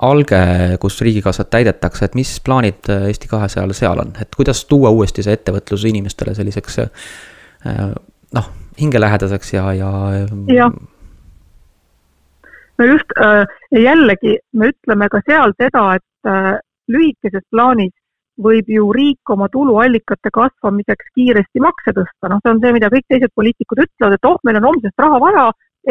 [0.02, 0.40] alge,
[0.82, 5.36] kus riigikassat täidetakse, et mis plaanid Eesti kahesajal seal on, et kuidas tuua uuesti see
[5.38, 7.94] ettevõtlus inimestele selliseks äh,
[8.34, 9.92] noh, hingelähedaseks ja, ja.
[10.50, 10.74] jah
[12.78, 16.04] no just äh, jällegi me ütleme ka seal seda, et
[16.88, 17.92] lühikeses plaanis
[18.40, 23.06] võib ju riik oma tuluallikate kasvamiseks kiiresti makse tõsta, noh, see on see, mida kõik
[23.08, 25.44] teised poliitikud ütlevad, et oh, meil on homsest raha vaja,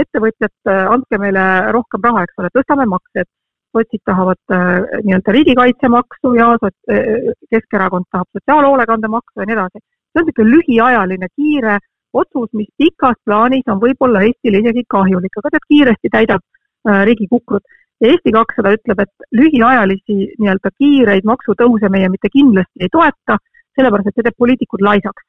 [0.04, 3.26] ettevõtjad, äh, andke meile rohkem raha, eks ole, tõstame makse,
[3.74, 9.80] sotsid tahavad äh, nii-öelda riigikaitsemaksu ja äh, Keskerakond tahab sotsiaalhoolekandemaksu ja nii edasi.
[10.14, 11.78] see on niisugune lühiajaline, kiire
[12.14, 16.44] otsus, mis pikas plaanis on võib-olla Eestile isegi kahjulik, aga ta kiiresti täidab
[16.84, 17.64] Äh, riigi kukrut.
[18.04, 23.38] Ja Eesti kakssada ütleb, et lühiajalisi nii-öelda kiireid maksutõuse meie mitte kindlasti ei toeta,
[23.78, 25.24] sellepärast et see teeb poliitikud laisaks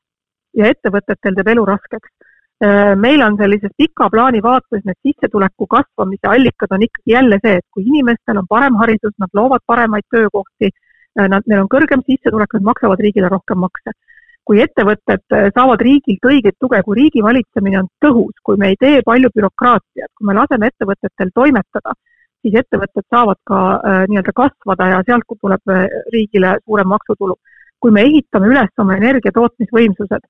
[0.58, 2.10] ja ettevõtetel teeb elu raskeks.
[2.64, 7.58] Äh, meil on sellises pika plaani vaates need sissetuleku kasvamise allikad on ikkagi jälle see,
[7.60, 10.70] et kui inimestel on parem haridus, nad loovad paremaid töökohti,
[11.18, 13.94] äh, nad, neil on kõrgem sissetulek, nad maksavad riigile rohkem makse
[14.44, 18.80] kui ettevõtted äh, saavad riigilt õiget tuge, kui riigi valitsemine on tõhus, kui me ei
[18.80, 21.94] tee palju bürokraatiat, kui me laseme ettevõtetel toimetada,
[22.44, 27.36] siis ettevõtted saavad ka äh, nii-öelda kasvada ja sealt tuleb äh, riigile suurem maksutulu.
[27.84, 30.22] kui me ehitame üles oma energia tootmisvõimsused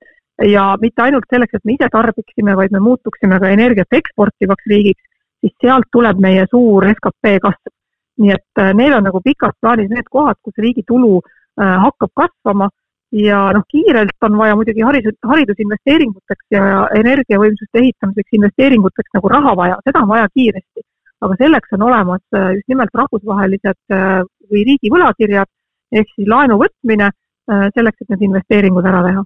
[0.51, 5.05] ja mitte ainult selleks, et me ise tarbiksime, vaid me muutuksime ka energiat eksportivaks riigiks,
[5.39, 7.71] siis sealt tuleb meie suur skp kasv.
[8.23, 11.21] nii et äh, need on nagu pikas plaanis need kohad, kus riigi tulu
[11.55, 12.67] hakkab kasvama
[13.15, 16.65] ja noh, kiirelt on vaja muidugi haridus, haridusinvesteeringuteks ja
[16.99, 20.83] energiavõimsuste ehitamiseks investeeringuteks nagu raha vaja, seda on vaja kiiresti.
[21.25, 25.51] Aga selleks on olemas äh, just nimelt rahvusvahelised äh, või riigi võlakirjad
[25.95, 29.25] ehk siis laenu võtmine äh, selleks, et need investeeringud ära teha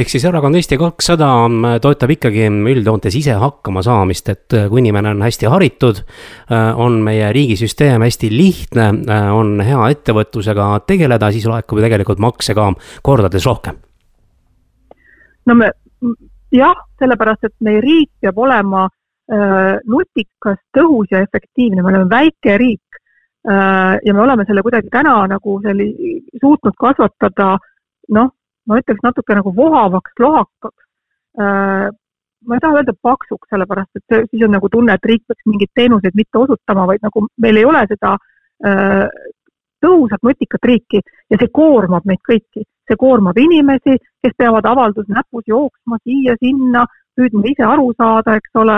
[0.00, 5.10] ehk siis erakond Eesti kakssada mm, toetab ikkagi üldjoontes ise hakkama saamist, et kui inimene
[5.10, 6.04] on hästi haritud,
[6.78, 8.86] on meie riigisüsteem hästi lihtne,
[9.34, 12.68] on hea ettevõtlusega tegeleda, siis laekub ju tegelikult makse ka
[13.02, 13.82] kordades rohkem.
[15.50, 15.72] no me
[16.54, 18.86] jah, sellepärast et meie riik peab olema
[19.30, 22.98] nutikas, tõhus ja efektiivne, me oleme väike riik
[23.46, 27.52] äh, ja me oleme selle kuidagi täna nagu selli-, suutnud kasvatada
[28.10, 28.32] noh,
[28.66, 30.86] ma ütleks natuke nagu vohavaks, lohakaks.
[31.40, 31.88] Äh,
[32.46, 35.70] ma ei taha öelda paksuks, sellepärast et siis on nagu tunne, et riik peaks mingeid
[35.76, 38.14] teenuseid mitte osutama, vaid nagu meil ei ole seda
[38.66, 39.06] äh,
[39.84, 42.66] tõhusat, nutikat riiki ja see koormab meid kõiki.
[42.90, 46.80] see koormab inimesi, kes peavad avaldus näpus jooksma siia-sinna,
[47.18, 48.76] püüdma ise aru saada, eks ole,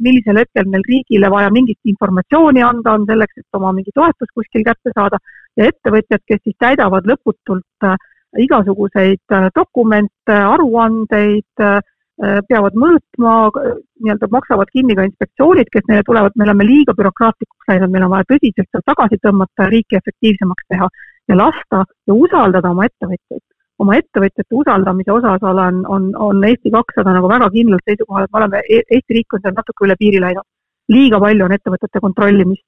[0.00, 4.64] millisel hetkel meil riigile vaja mingit informatsiooni anda on selleks, et oma mingi toetus kuskil
[4.66, 5.18] kätte saada
[5.58, 7.96] ja ettevõtjad, kes siis täidavad lõputult äh,
[8.38, 11.80] igasuguseid äh, dokumente, aruandeid, äh,
[12.20, 13.34] peavad mõõtma,
[14.04, 18.12] nii-öelda maksavad kinni ka inspektsioonid, kes neile tulevad, me oleme liiga bürokraatlikuks läinud, meil on
[18.12, 20.88] vaja tõsiselt tagasi tõmmata riiki efektiivsemaks teha
[21.32, 23.44] ja lasta ja usaldada oma ettevõtjaid.
[23.80, 28.42] Oma ettevõtjate usaldamise osas olen, on, on Eesti kakssada nagu väga kindlalt seisukohal, et me
[28.42, 30.46] oleme, e-, Eesti riik on seal natuke üle piiri läinud.
[30.90, 32.64] liiga palju on ettevõtete kontrollimist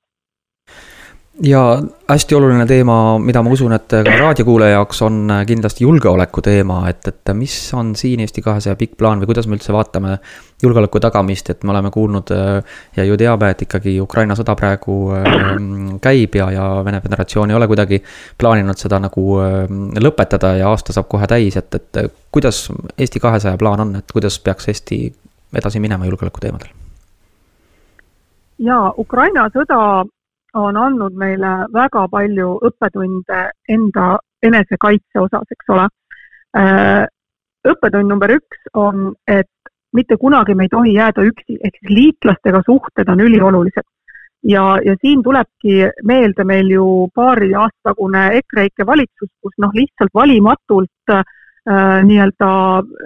[1.40, 6.83] ja hästi oluline teema, mida ma usun, et ka raadiokuulaja jaoks on kindlasti julgeoleku teema,
[6.90, 10.18] et, et mis on siin Eesti kahesaja pikk plaan või kuidas me üldse vaatame
[10.62, 12.35] julgeoleku tagamist, et me oleme kuulnud
[12.97, 17.57] ja ju teame, et ikkagi Ukraina sõda praegu ähm, käib ja, ja Vene Föderatsioon ei
[17.57, 18.03] ole kuidagi
[18.38, 22.66] plaaninud seda nagu ähm, lõpetada ja aasta saab kohe täis, et, et kuidas
[22.99, 25.07] Eesti kahesaja plaan on, et kuidas peaks Eesti
[25.57, 26.77] edasi minema julgeoleku teemadel?
[28.62, 29.79] jaa, Ukraina sõda
[30.55, 35.88] on andnud meile väga palju õppetunde enda enesekaitse osas, eks ole.
[36.59, 37.07] Äh,
[37.69, 39.49] õppetund number üks on, et
[39.97, 43.87] mitte kunagi me ei tohi jääda üksi, ehk siis liitlastega suhted on üliolulised.
[44.43, 50.11] ja, ja siin tulebki meelde meil ju paari aasta tagune EKREIKE valitsus, kus noh, lihtsalt
[50.15, 51.23] valimatult äh,
[52.09, 52.49] nii-öelda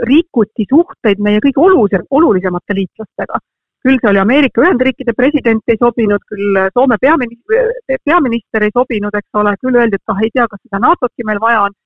[0.09, 3.43] rikuti suhteid meie kõige olulisem, olulisemate liitlastega.
[3.87, 7.71] Küll see oli Ameerika Ühendriikide president ei sobinud, küll Soome peaminister,
[8.05, 11.43] peaminister ei sobinud, eks ole, küll öeldi, et ah, ei tea, kas seda NATO-tki meil
[11.43, 11.77] vaja on.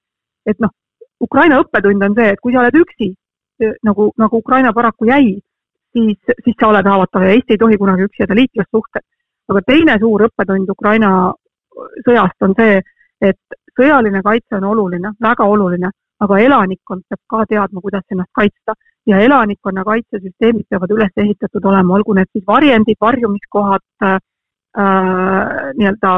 [0.49, 0.73] et noh,
[1.21, 3.11] Ukraina õppetund on see, et kui sa oled üksi,
[3.85, 5.35] nagu, nagu Ukraina paraku jäi,
[5.93, 9.05] siis, siis sa oled haavatav ja Eesti ei tohi kunagi üksi jääda, liitlassuhted.
[9.51, 11.11] aga teine suur õppetund Ukraina
[12.07, 12.81] sõjast on see,
[13.21, 18.75] et sõjaline kaitse on oluline, väga oluline, aga elanikkond peab ka teadma, kuidas ennast kaitsta
[19.07, 24.19] ja elanikkonna kaitsesüsteemid peavad üles ehitatud olema, olgu need siis varjendid, varjumiskohad äh,,
[25.79, 26.13] nii-öelda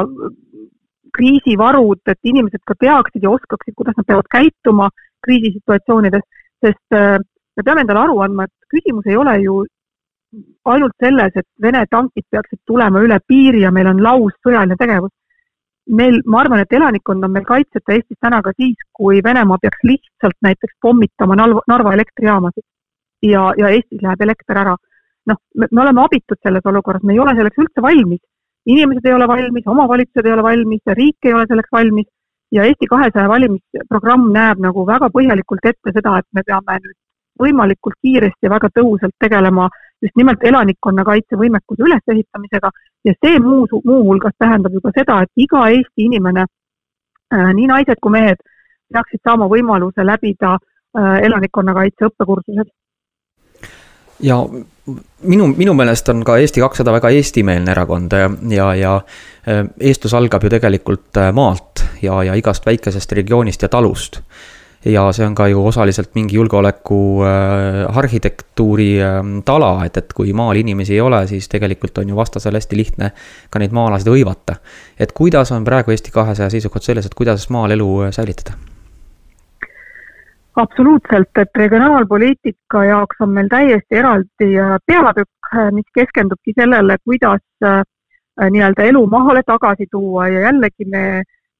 [1.17, 4.89] kriisivarud, et inimesed ka teaksid ja oskaksid, kuidas nad peavad käituma
[5.25, 6.25] kriisisituatsioonides,
[6.65, 7.17] sest äh,
[7.57, 9.63] me peame endale aru andma, et küsimus ei ole ju
[10.65, 15.13] ainult selles, et Vene tankid peaksid tulema üle piiri ja meil on laus sõjaline tegevus.
[15.99, 19.81] meil, ma arvan, et elanikkond on meil kaitseta Eestis täna ka siis, kui Venemaa peaks
[19.83, 22.63] lihtsalt näiteks pommitama Narva, Narva elektrijaamasid
[23.23, 24.75] ja, ja Eestis läheb elekter ära.
[25.25, 28.21] noh, me oleme abitud selles olukorras, me ei ole selleks üldse valmis.
[28.65, 32.07] inimesed ei ole valmis, omavalitsused ei ole valmis, riik ei ole selleks valmis
[32.51, 36.97] ja Eesti kahesaja valimisprogramm näeb nagu väga põhjalikult ette seda, et me peame nüüd
[37.41, 39.69] võimalikult kiiresti ja väga tõhusalt tegelema
[40.03, 42.69] just nimelt elanikkonnakaitse võimekuse ülesehitamisega
[43.07, 46.45] ja see muu, muuhulgas tähendab ju ka seda, et iga Eesti inimene,
[47.33, 48.41] äh, nii naised kui mehed,
[48.93, 52.69] peaksid saama võimaluse läbida äh, elanikkonnakaitse õppekursused.
[54.23, 54.39] Ja
[55.27, 58.15] minu, minu meelest on ka Eesti kakssada väga eestimeelne erakond
[58.55, 58.95] ja, ja
[59.47, 64.21] äh, eestlus algab ju tegelikult maalt ja, ja igast väikesest regioonist ja talust
[64.85, 70.33] ja see on ka ju osaliselt mingi julgeoleku äh, arhitektuuri äh, tala, et, et kui
[70.33, 73.11] maal inimesi ei ole, siis tegelikult on ju vastasel hästi lihtne
[73.49, 74.59] ka neid maa-alasid hõivata.
[74.99, 78.59] et kuidas on praegu Eesti kahesaja seisukoht selles, et kuidas maal elu äh, säilitada?
[80.55, 87.41] Absoluutselt, et regionaalpoliitika jaoks on meil täiesti eraldi äh, peatükk, äh, mis keskendubki sellele, kuidas
[88.49, 91.01] nii-öelda elu maale tagasi tuua ja jällegi me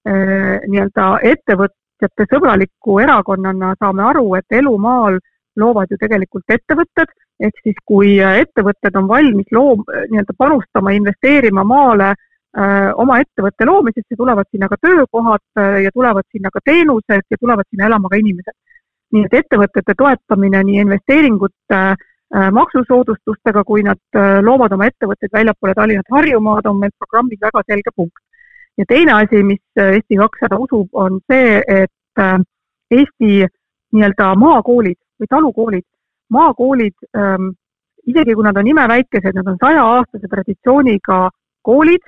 [0.10, 5.19] nii-öelda ettevõt-, ettevõtjate sõbraliku erakonnana saame aru, et elu maal
[5.56, 12.13] loovad ju tegelikult ettevõtted, ehk siis kui ettevõtted on valmis loom-, nii-öelda panustama, investeerima maale
[12.13, 16.60] öö, äh, oma ettevõtte loomisesse, tulevad sinna ka töökohad öö, äh, ja tulevad sinna ka
[16.65, 18.58] teenused ja tulevad sinna elama ka inimesed.
[19.13, 23.99] Nii et ettevõtete toetamine nii investeeringute äh, maksusoodustustega, kui nad
[24.41, 28.23] loovad oma ettevõtteid väljapoole Tallinnat, Harjumaad, on meil programmis väga selge punkt.
[28.78, 32.39] Ja teine asi, mis äh, Eesti kakssada usub, on see, et äh,
[32.91, 33.45] Eesti
[33.93, 35.86] nii-öelda maakoolid või talukoolid,
[36.34, 37.52] maakoolid ähm,,
[38.10, 41.19] isegi kui nad on imeväikesed, nad on sajaaastase traditsiooniga
[41.62, 42.02] koolid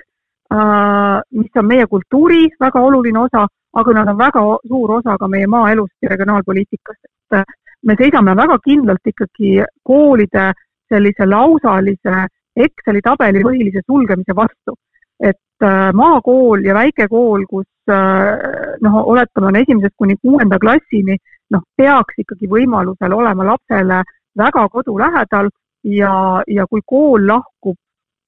[0.50, 3.46] äh,, mis on meie kultuuri väga oluline osa,
[3.80, 7.44] aga nad on väga suur osa ka meie maaelust ja regionaalpoliitikast, et äh,
[7.86, 9.52] me seisame väga kindlalt ikkagi
[9.84, 10.52] koolide
[10.88, 14.72] sellise lausalise Exceli tabeli põhilise sulgemise vastu.
[15.20, 21.18] Et äh, maakool ja väikekool, kus äh, noh, oletame, on esimesest kuni kuuenda klassini,
[21.52, 24.02] noh, peaks ikkagi võimalusel olema lapsele
[24.36, 25.50] väga kodu lähedal
[25.84, 27.76] ja, ja kui kool lahkub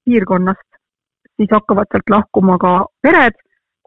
[0.05, 0.69] piirkonnast,
[1.37, 3.37] siis hakkavad sealt lahkuma ka pered,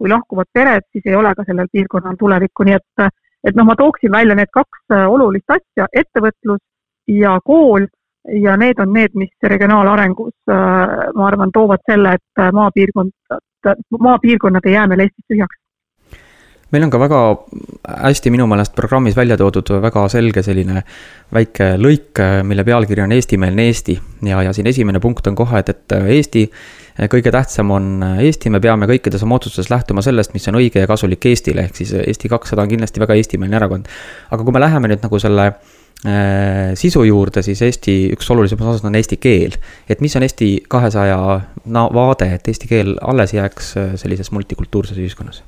[0.01, 3.09] kui lahkuvad pered, siis ei ole ka sellel piirkonnal tulevikku, nii et
[3.47, 6.61] et noh, ma tooksin välja need kaks äh, olulist asja, ettevõtlus
[7.07, 7.87] ja kool.
[8.37, 13.09] Ja need on need, mis regionaalarengus, äh, ma arvan, toovad selle, et äh, maapiirkond,
[13.99, 15.57] maapiirkonnad ei jää meil Eestis tühjaks
[16.71, 17.21] meil on ka väga
[18.07, 20.83] hästi minu meelest programmis välja toodud väga selge selline
[21.33, 23.97] väike lõik, mille pealkiri on Eestimeelne Eesti.
[24.27, 26.45] ja, ja siin esimene punkt on kohe, et, et Eesti,
[27.11, 27.91] kõige tähtsam on
[28.23, 31.83] Eesti, me peame kõikides oma otsustes lähtuma sellest, mis on õige ja kasulik Eestile, ehk
[31.83, 33.91] siis Eesti kakssada on kindlasti väga eestimeelne erakond.
[34.31, 35.51] aga kui me läheme nüüd nagu selle
[36.01, 39.53] Äh, sisu juurde, siis Eesti üks olulisemaid osasid on eesti keel.
[39.85, 41.17] et mis on Eesti kahesaja
[41.93, 45.43] vaade, et eesti keel alles jääks äh, sellises multikultuurses ühiskonnas?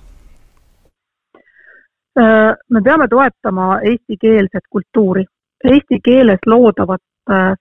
[2.20, 5.24] Äh, me peame toetama eestikeelset kultuuri,
[5.64, 7.02] eesti keeles loodavat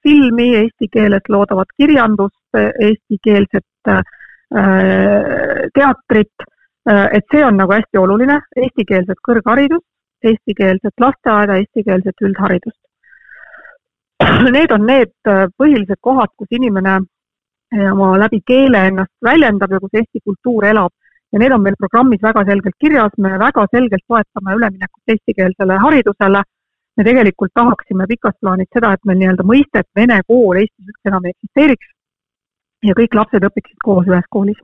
[0.03, 3.91] filmi, eesti keeles loodavat kirjandust, eestikeelset
[5.75, 6.47] teatrit,
[6.91, 9.87] et see on nagu hästi oluline, eestikeelset kõrgharidust,
[10.25, 12.81] eestikeelset lasteaeda, eestikeelset üldharidust.
[14.57, 19.81] Need on need äh, põhilised kohad, kus inimene äh, oma läbi keele ennast väljendab ja
[19.83, 20.93] kus eesti kultuur elab.
[21.33, 26.43] Ja need on meil programmis väga selgelt kirjas, me väga selgelt toetame üleminekut eestikeelsele haridusele.
[26.97, 31.25] Me tegelikult tahaksime pikas plaanis seda, et meil nii-öelda mõistet vene kool Eestis üldse enam
[31.25, 31.89] ei eksisteeriks
[32.85, 34.61] ja kõik lapsed õpiksid koos ühes koolis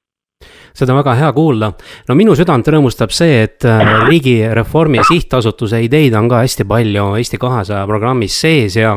[0.79, 1.73] seda on väga hea kuulda.
[2.09, 7.41] no minu südant rõõmustab see, et äh, riigireformi sihtasutuse ideid on ka hästi palju Eesti
[7.41, 8.95] kahesaja programmis sees ja.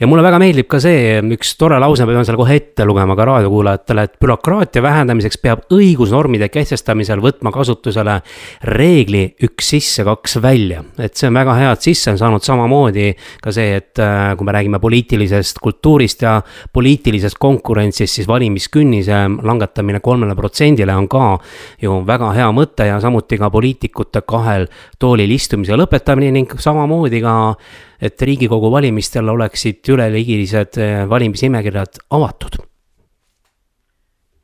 [0.00, 3.16] ja mulle väga meeldib ka see üks tore lause, ma pean selle kohe ette lugema
[3.18, 8.18] ka raadiokuulajatele, et bürokraatia vähendamiseks peab õigusnormide kehtestamisel võtma kasutusele
[8.72, 10.84] reegli üks sisse, kaks välja.
[10.98, 13.10] et see on väga hea, et sisse on saanud samamoodi
[13.42, 16.38] ka see, et äh, kui me räägime poliitilisest kultuurist ja
[16.72, 21.38] poliitilisest konkurentsist, siis valimiskünnise langetamine kolmele protsendile presidendile on ka
[21.80, 24.66] ju väga hea mõte ja samuti ka poliitikute kahel
[24.98, 27.54] toolil istumise lõpetamine ning samamoodi ka,
[28.00, 32.58] et riigikogu valimistel oleksid üleliigilised eh, valimisnimekirjad avatud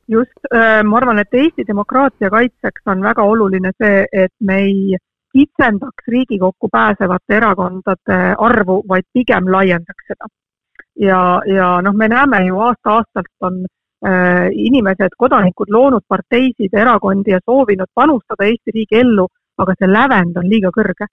[0.09, 4.97] just, äh, ma arvan, et Eesti demokraatia kaitseks on väga oluline see, et me ei
[5.33, 10.29] kitsendaks Riigikokku pääsevate erakondade arvu, vaid pigem laiendaks seda.
[11.01, 17.39] ja, ja noh, me näeme ju aasta-aastalt on Äh, inimesed, kodanikud loonud parteisid, erakondi ja
[17.45, 19.27] soovinud panustada Eesti riigi ellu,
[19.59, 21.07] aga see lävend on liiga kõrge.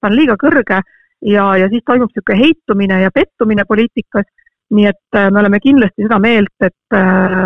[0.00, 0.80] ta on liiga kõrge
[1.20, 4.24] ja, ja siis toimub niisugune heitumine ja pettumine poliitikas,
[4.70, 7.36] nii et äh, me oleme kindlasti seda meelt, et äh,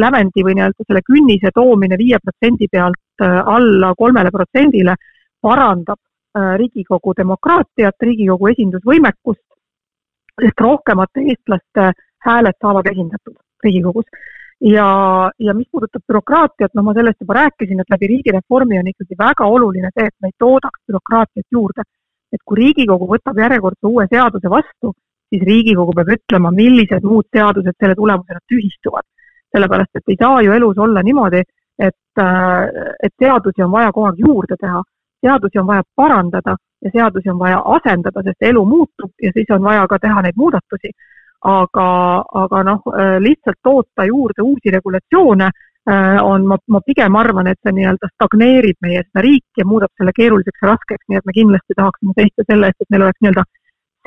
[0.00, 4.94] lävendi või nii-öelda selle künnise toomine viie protsendi pealt alla kolmele protsendile
[5.40, 5.98] parandab
[6.56, 9.42] Riigikogu demokraatiat, Riigikogu esindusvõimekust,
[10.40, 11.88] sest rohkemate eestlaste
[12.24, 13.34] hääled saavad esindatud
[13.64, 14.06] Riigikogus
[14.60, 19.16] ja, ja mis puudutab bürokraatiat, no ma sellest juba rääkisin, et läbi riigireformi on ikkagi
[19.18, 21.82] väga oluline see, et me ei toodaks bürokraatiat juurde.
[22.30, 24.92] et kui Riigikogu võtab järjekordse uue seaduse vastu,
[25.34, 29.02] siis Riigikogu peab ütlema, millised muud seadused selle tulemusena tühistuvad.
[29.50, 31.40] sellepärast, et ei saa ju elus olla niimoodi,
[31.78, 32.22] et,
[33.02, 34.82] et seadusi on vaja kogu aeg juurde teha,
[35.26, 36.54] seadusi on vaja parandada
[36.84, 40.36] ja seadusi on vaja asendada, sest elu muutub ja siis on vaja ka teha neid
[40.36, 40.92] muudatusi
[41.40, 41.88] aga,
[42.44, 47.60] aga noh, äh, lihtsalt toota juurde uusi regulatsioone äh, on, ma, ma pigem arvan, et
[47.62, 51.36] see nii-öelda stagneerib meie seda riiki ja muudab selle keeruliseks ja raskeks, nii et me
[51.36, 53.46] kindlasti tahaksime seista selle eest, et meil oleks nii-öelda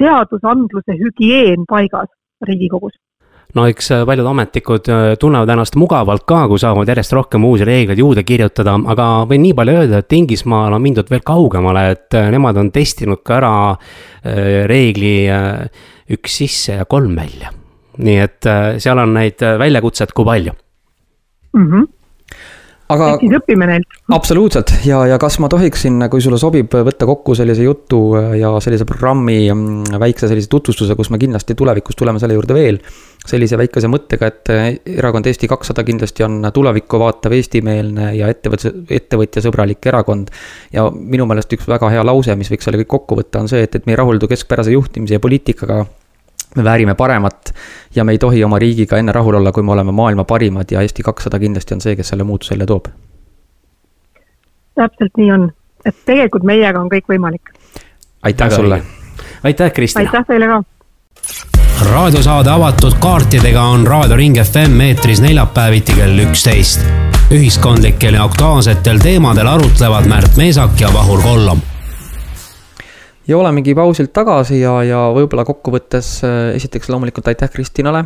[0.01, 2.11] seadusandluse hügieen paigas
[2.43, 2.95] Riigikogus
[3.53, 7.99] no eks äh, paljud ametnikud tunnevad ennast mugavalt ka, kui saavad järjest rohkem uusi reegleid
[8.01, 12.57] juurde kirjutada, aga võin nii palju öelda, et Inglismaal on mindud veel kaugemale, et nemad
[12.57, 13.55] on testinud ka ära
[14.69, 15.17] reegli
[16.11, 17.51] üks sisse ja kolm välja.
[17.93, 20.53] nii et äh, seal on neid äh, väljakutset kui palju
[21.53, 21.67] mm.
[21.71, 21.91] -hmm
[22.91, 23.09] aga.
[23.21, 23.97] siis õpime neilt.
[24.15, 28.01] absoluutselt ja, ja kas ma tohiksin, kui sulle sobib, võtta kokku sellise jutu
[28.39, 32.79] ja sellise programmi mm, väikse sellise tutvustuse, kus me kindlasti tulevikus tuleme selle juurde veel.
[33.23, 34.51] sellise väikese mõttega, et
[34.97, 40.31] erakond Eesti kakssada kindlasti on tulevikku vaatav, eestimeelne ja ettevõtte, ettevõtjasõbralik erakond.
[40.73, 43.63] ja minu meelest üks väga hea lause, mis võiks selle kõik kokku võtta, on see,
[43.63, 45.85] et, et me ei rahuldu keskpärase juhtimise ja poliitikaga
[46.55, 47.53] me väärime paremat
[47.95, 50.81] ja me ei tohi oma riigiga enne rahul olla, kui me oleme maailma parimad ja
[50.81, 52.85] Eesti kakssada kindlasti on see, kes selle muutuse jälle toob.
[54.75, 55.51] täpselt nii on,
[55.85, 57.53] et tegelikult meiega on kõik võimalik.
[58.21, 58.81] aitäh Väga sulle.
[59.43, 60.05] aitäh, Kristina.
[60.05, 60.63] aitäh teile ka.
[61.91, 66.85] raadiosaade avatud kaartidega on Raadio Ring FM eetris neljapäeviti kell üksteist.
[67.31, 71.61] ühiskondlikel ja aktuaalsetel teemadel arutlevad Märt Meesak ja Vahur Kollom
[73.27, 78.05] ja olemegi pausilt tagasi ja, ja võib-olla kokkuvõttes äh, esiteks loomulikult aitäh Kristinale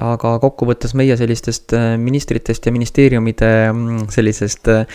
[0.00, 4.86] aga kokkuvõttes meie sellistest äh, ministritest ja ministeeriumide mm, sellisest äh,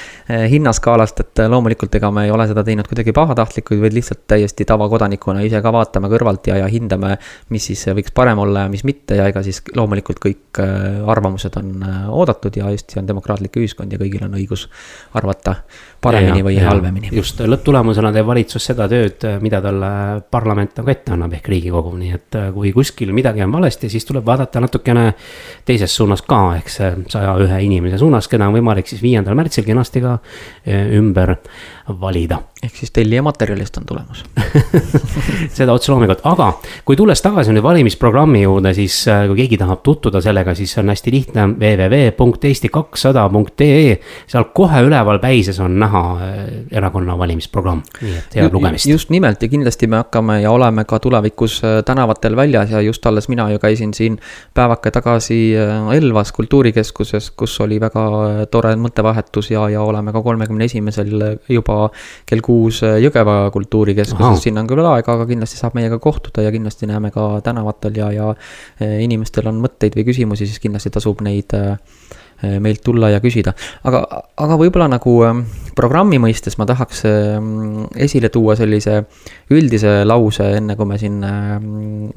[0.50, 4.66] hinnaskaalast, et äh, loomulikult ega me ei ole seda teinud kuidagi pahatahtlikult, vaid lihtsalt täiesti
[4.70, 7.18] tavakodanikuna ise ka vaatame kõrvalt ja, ja hindame,
[7.54, 9.20] mis siis võiks parem olla ja mis mitte.
[9.20, 10.62] Ja ega siis loomulikult kõik
[11.08, 14.66] arvamused on oodatud ja Eesti on demokraatlik ühiskond ja kõigil on õigus
[15.18, 15.56] arvata
[16.02, 17.12] paremini ja, või ja, halvemini.
[17.14, 19.92] just, lõpptulemusena teeb valitsus seda tööd, mida talle
[20.32, 24.26] parlament nagu ette annab, ehk Riigikogu, nii et kui kuskil midagi on valesti, siis tuleb
[24.26, 25.14] vaadata natuke natukene
[25.66, 29.66] teises suunas ka, ehk see saja ühe inimese suunas, keda on võimalik siis viiendal märtsil
[29.68, 30.18] kenasti ka
[30.66, 31.36] eh, ümber
[32.02, 32.40] valida.
[32.64, 34.24] ehk siis tellija materjalist on tulemus.
[35.58, 36.48] Seda otse loomulikult, aga
[36.86, 40.90] kui tulles tagasi nüüd valimisprogrammi juurde, siis äh, kui keegi tahab tutvuda sellega, siis on
[40.90, 41.42] hästi lihtne.
[41.62, 43.98] www.eesti200.ee.
[44.28, 46.22] seal kohe üleval päises on näha äh,
[46.82, 48.86] erakonna valimisprogramm, nii et head lugemist.
[48.90, 49.42] just nimelt.
[49.42, 52.72] Ja kindlasti me hakkame ja oleme ka tulevikus äh, tänavatel väljas.
[52.74, 54.20] Ja just alles mina ju käisin siin
[54.54, 55.54] päevake tagasi
[55.94, 58.02] Elvas kultuurikeskuses, kus oli väga
[58.52, 59.52] tore mõttevahetus.
[59.54, 61.77] Ja, ja oleme ka kolmekümne esimesel juba
[62.28, 66.54] kell kuus äh, Jõgeva kultuurikeskuses, sinna on küll aega, aga kindlasti saab meiega kohtuda ja
[66.54, 71.24] kindlasti näeme ka tänavatel ja, ja äh, inimestel on mõtteid või küsimusi, siis kindlasti tasub
[71.26, 71.76] neid äh,
[72.62, 73.54] meilt tulla ja küsida.
[73.84, 74.04] aga,
[74.38, 75.42] aga võib-olla nagu ähm,
[75.76, 79.00] programmi mõistes ma tahaks ähm, esile tuua sellise
[79.50, 82.12] üldise lause, enne kui me siin ähm,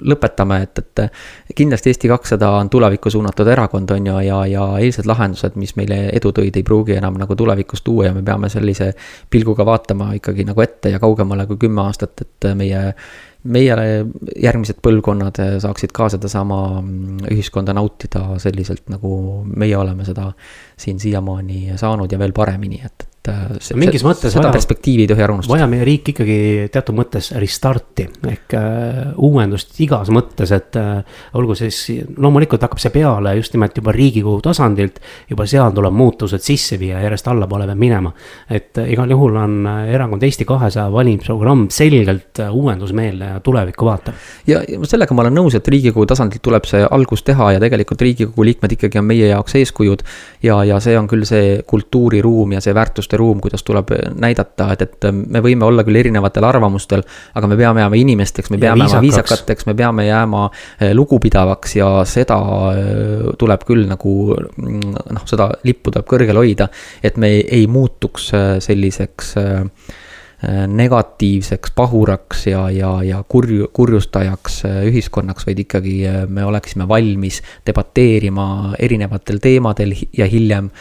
[0.00, 5.08] lõpetame, et, et kindlasti Eesti kakssada on tulevikku suunatud erakond, on ju, ja, ja eilsed
[5.08, 8.92] lahendused, mis meile edu tõid, ei pruugi enam nagu tulevikus tuua ja me peame sellise
[9.30, 12.86] pilguga vaatama ikkagi nagu ette ja kaugemale kui kümme aastat, et meie
[13.42, 13.76] meie
[14.38, 16.58] järgmised põlvkonnad saaksid ka sedasama
[17.32, 20.28] ühiskonda nautida selliselt, nagu meie oleme seda
[20.78, 25.04] siin siiamaani saanud ja veel paremini, et, et äh, see, mingis mõttes seda vaja, perspektiivi
[25.04, 25.54] ei tohi ära unustada.
[25.54, 26.38] vaja meie riik ikkagi
[26.74, 31.04] teatud mõttes restart'i ehk äh, uuendust igas mõttes, et äh,
[31.38, 31.78] olgu siis
[32.18, 34.98] loomulikult hakkab see peale just nimelt juba riigikogu tasandilt.
[35.30, 38.12] juba seal tuleb muutused sisse viia järjest allapoole peab minema.
[38.50, 43.86] et äh, igal juhul on äh, erakond Eesti kahesaja valimisprogramm selgelt äh, uuendusmeelne ja tulevikku
[43.86, 44.18] vaatav.
[44.46, 48.02] ja, ja sellega ma olen nõus, et riigikogu tasandilt tuleb see algus teha ja tegelikult
[48.02, 50.02] riigikogu liikmed ikkagi on meie jaoks eeskujud.
[50.42, 54.72] ja, ja see on küll see kultuuriruum ja see väärtuste väärtuste ruum, kuidas tuleb näidata,
[54.72, 57.02] et, et me võime olla küll erinevatel arvamustel,
[57.34, 60.50] aga me peame jääma inimesteks, me peame jääma viisakateks, me peame jääma
[60.80, 62.38] eh, lugupidavaks ja seda
[62.76, 66.68] eh, tuleb küll nagu mm, noh, seda lippu tuleb kõrgel hoida,
[67.02, 69.36] et me ei, ei muutuks eh, selliseks
[70.42, 74.56] negatiivseks pahuraks ja, ja, ja kurju, kurjustajaks
[74.88, 75.94] ühiskonnaks, vaid ikkagi
[76.26, 80.72] me oleksime valmis debateerima erinevatel teemadel ja hiljem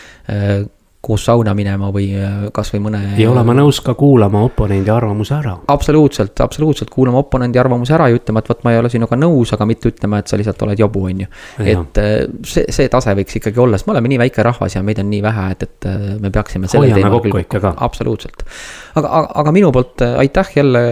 [1.01, 2.99] koos sauna minema või äh, kasvõi mõne.
[3.17, 5.55] ja olema nõus ka kuulama oponendi arvamuse ära.
[5.73, 9.53] absoluutselt, absoluutselt kuulama oponendi arvamuse ära ja ütlema, et vot ma ei ole sinuga nõus,
[9.55, 11.29] aga mitte ütlema, et sa lihtsalt oled jobu, on ju.
[11.65, 12.11] et äh,
[12.45, 15.09] see, see tase võiks ikkagi olla, sest me oleme nii väike rahvas ja meid on
[15.09, 16.69] nii vähe, et, et äh, me peaksime.
[16.75, 17.73] hoiame kokku ikka ka.
[17.89, 18.45] absoluutselt.
[18.93, 20.85] aga, aga, aga minu poolt aitäh jälle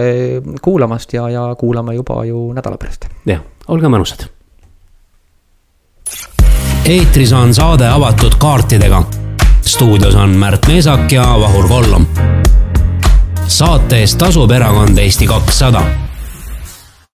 [0.62, 3.06] kuulamast ja, ja kuulame juba ju nädala pärast.
[3.30, 4.26] jah, olge mõnusad
[6.90, 9.04] eetris on saade avatud kaartidega
[9.70, 12.06] stuudios on Märt Meesak ja Vahur Kollom.
[13.46, 15.82] saate eest tasub erakond Eesti kakssada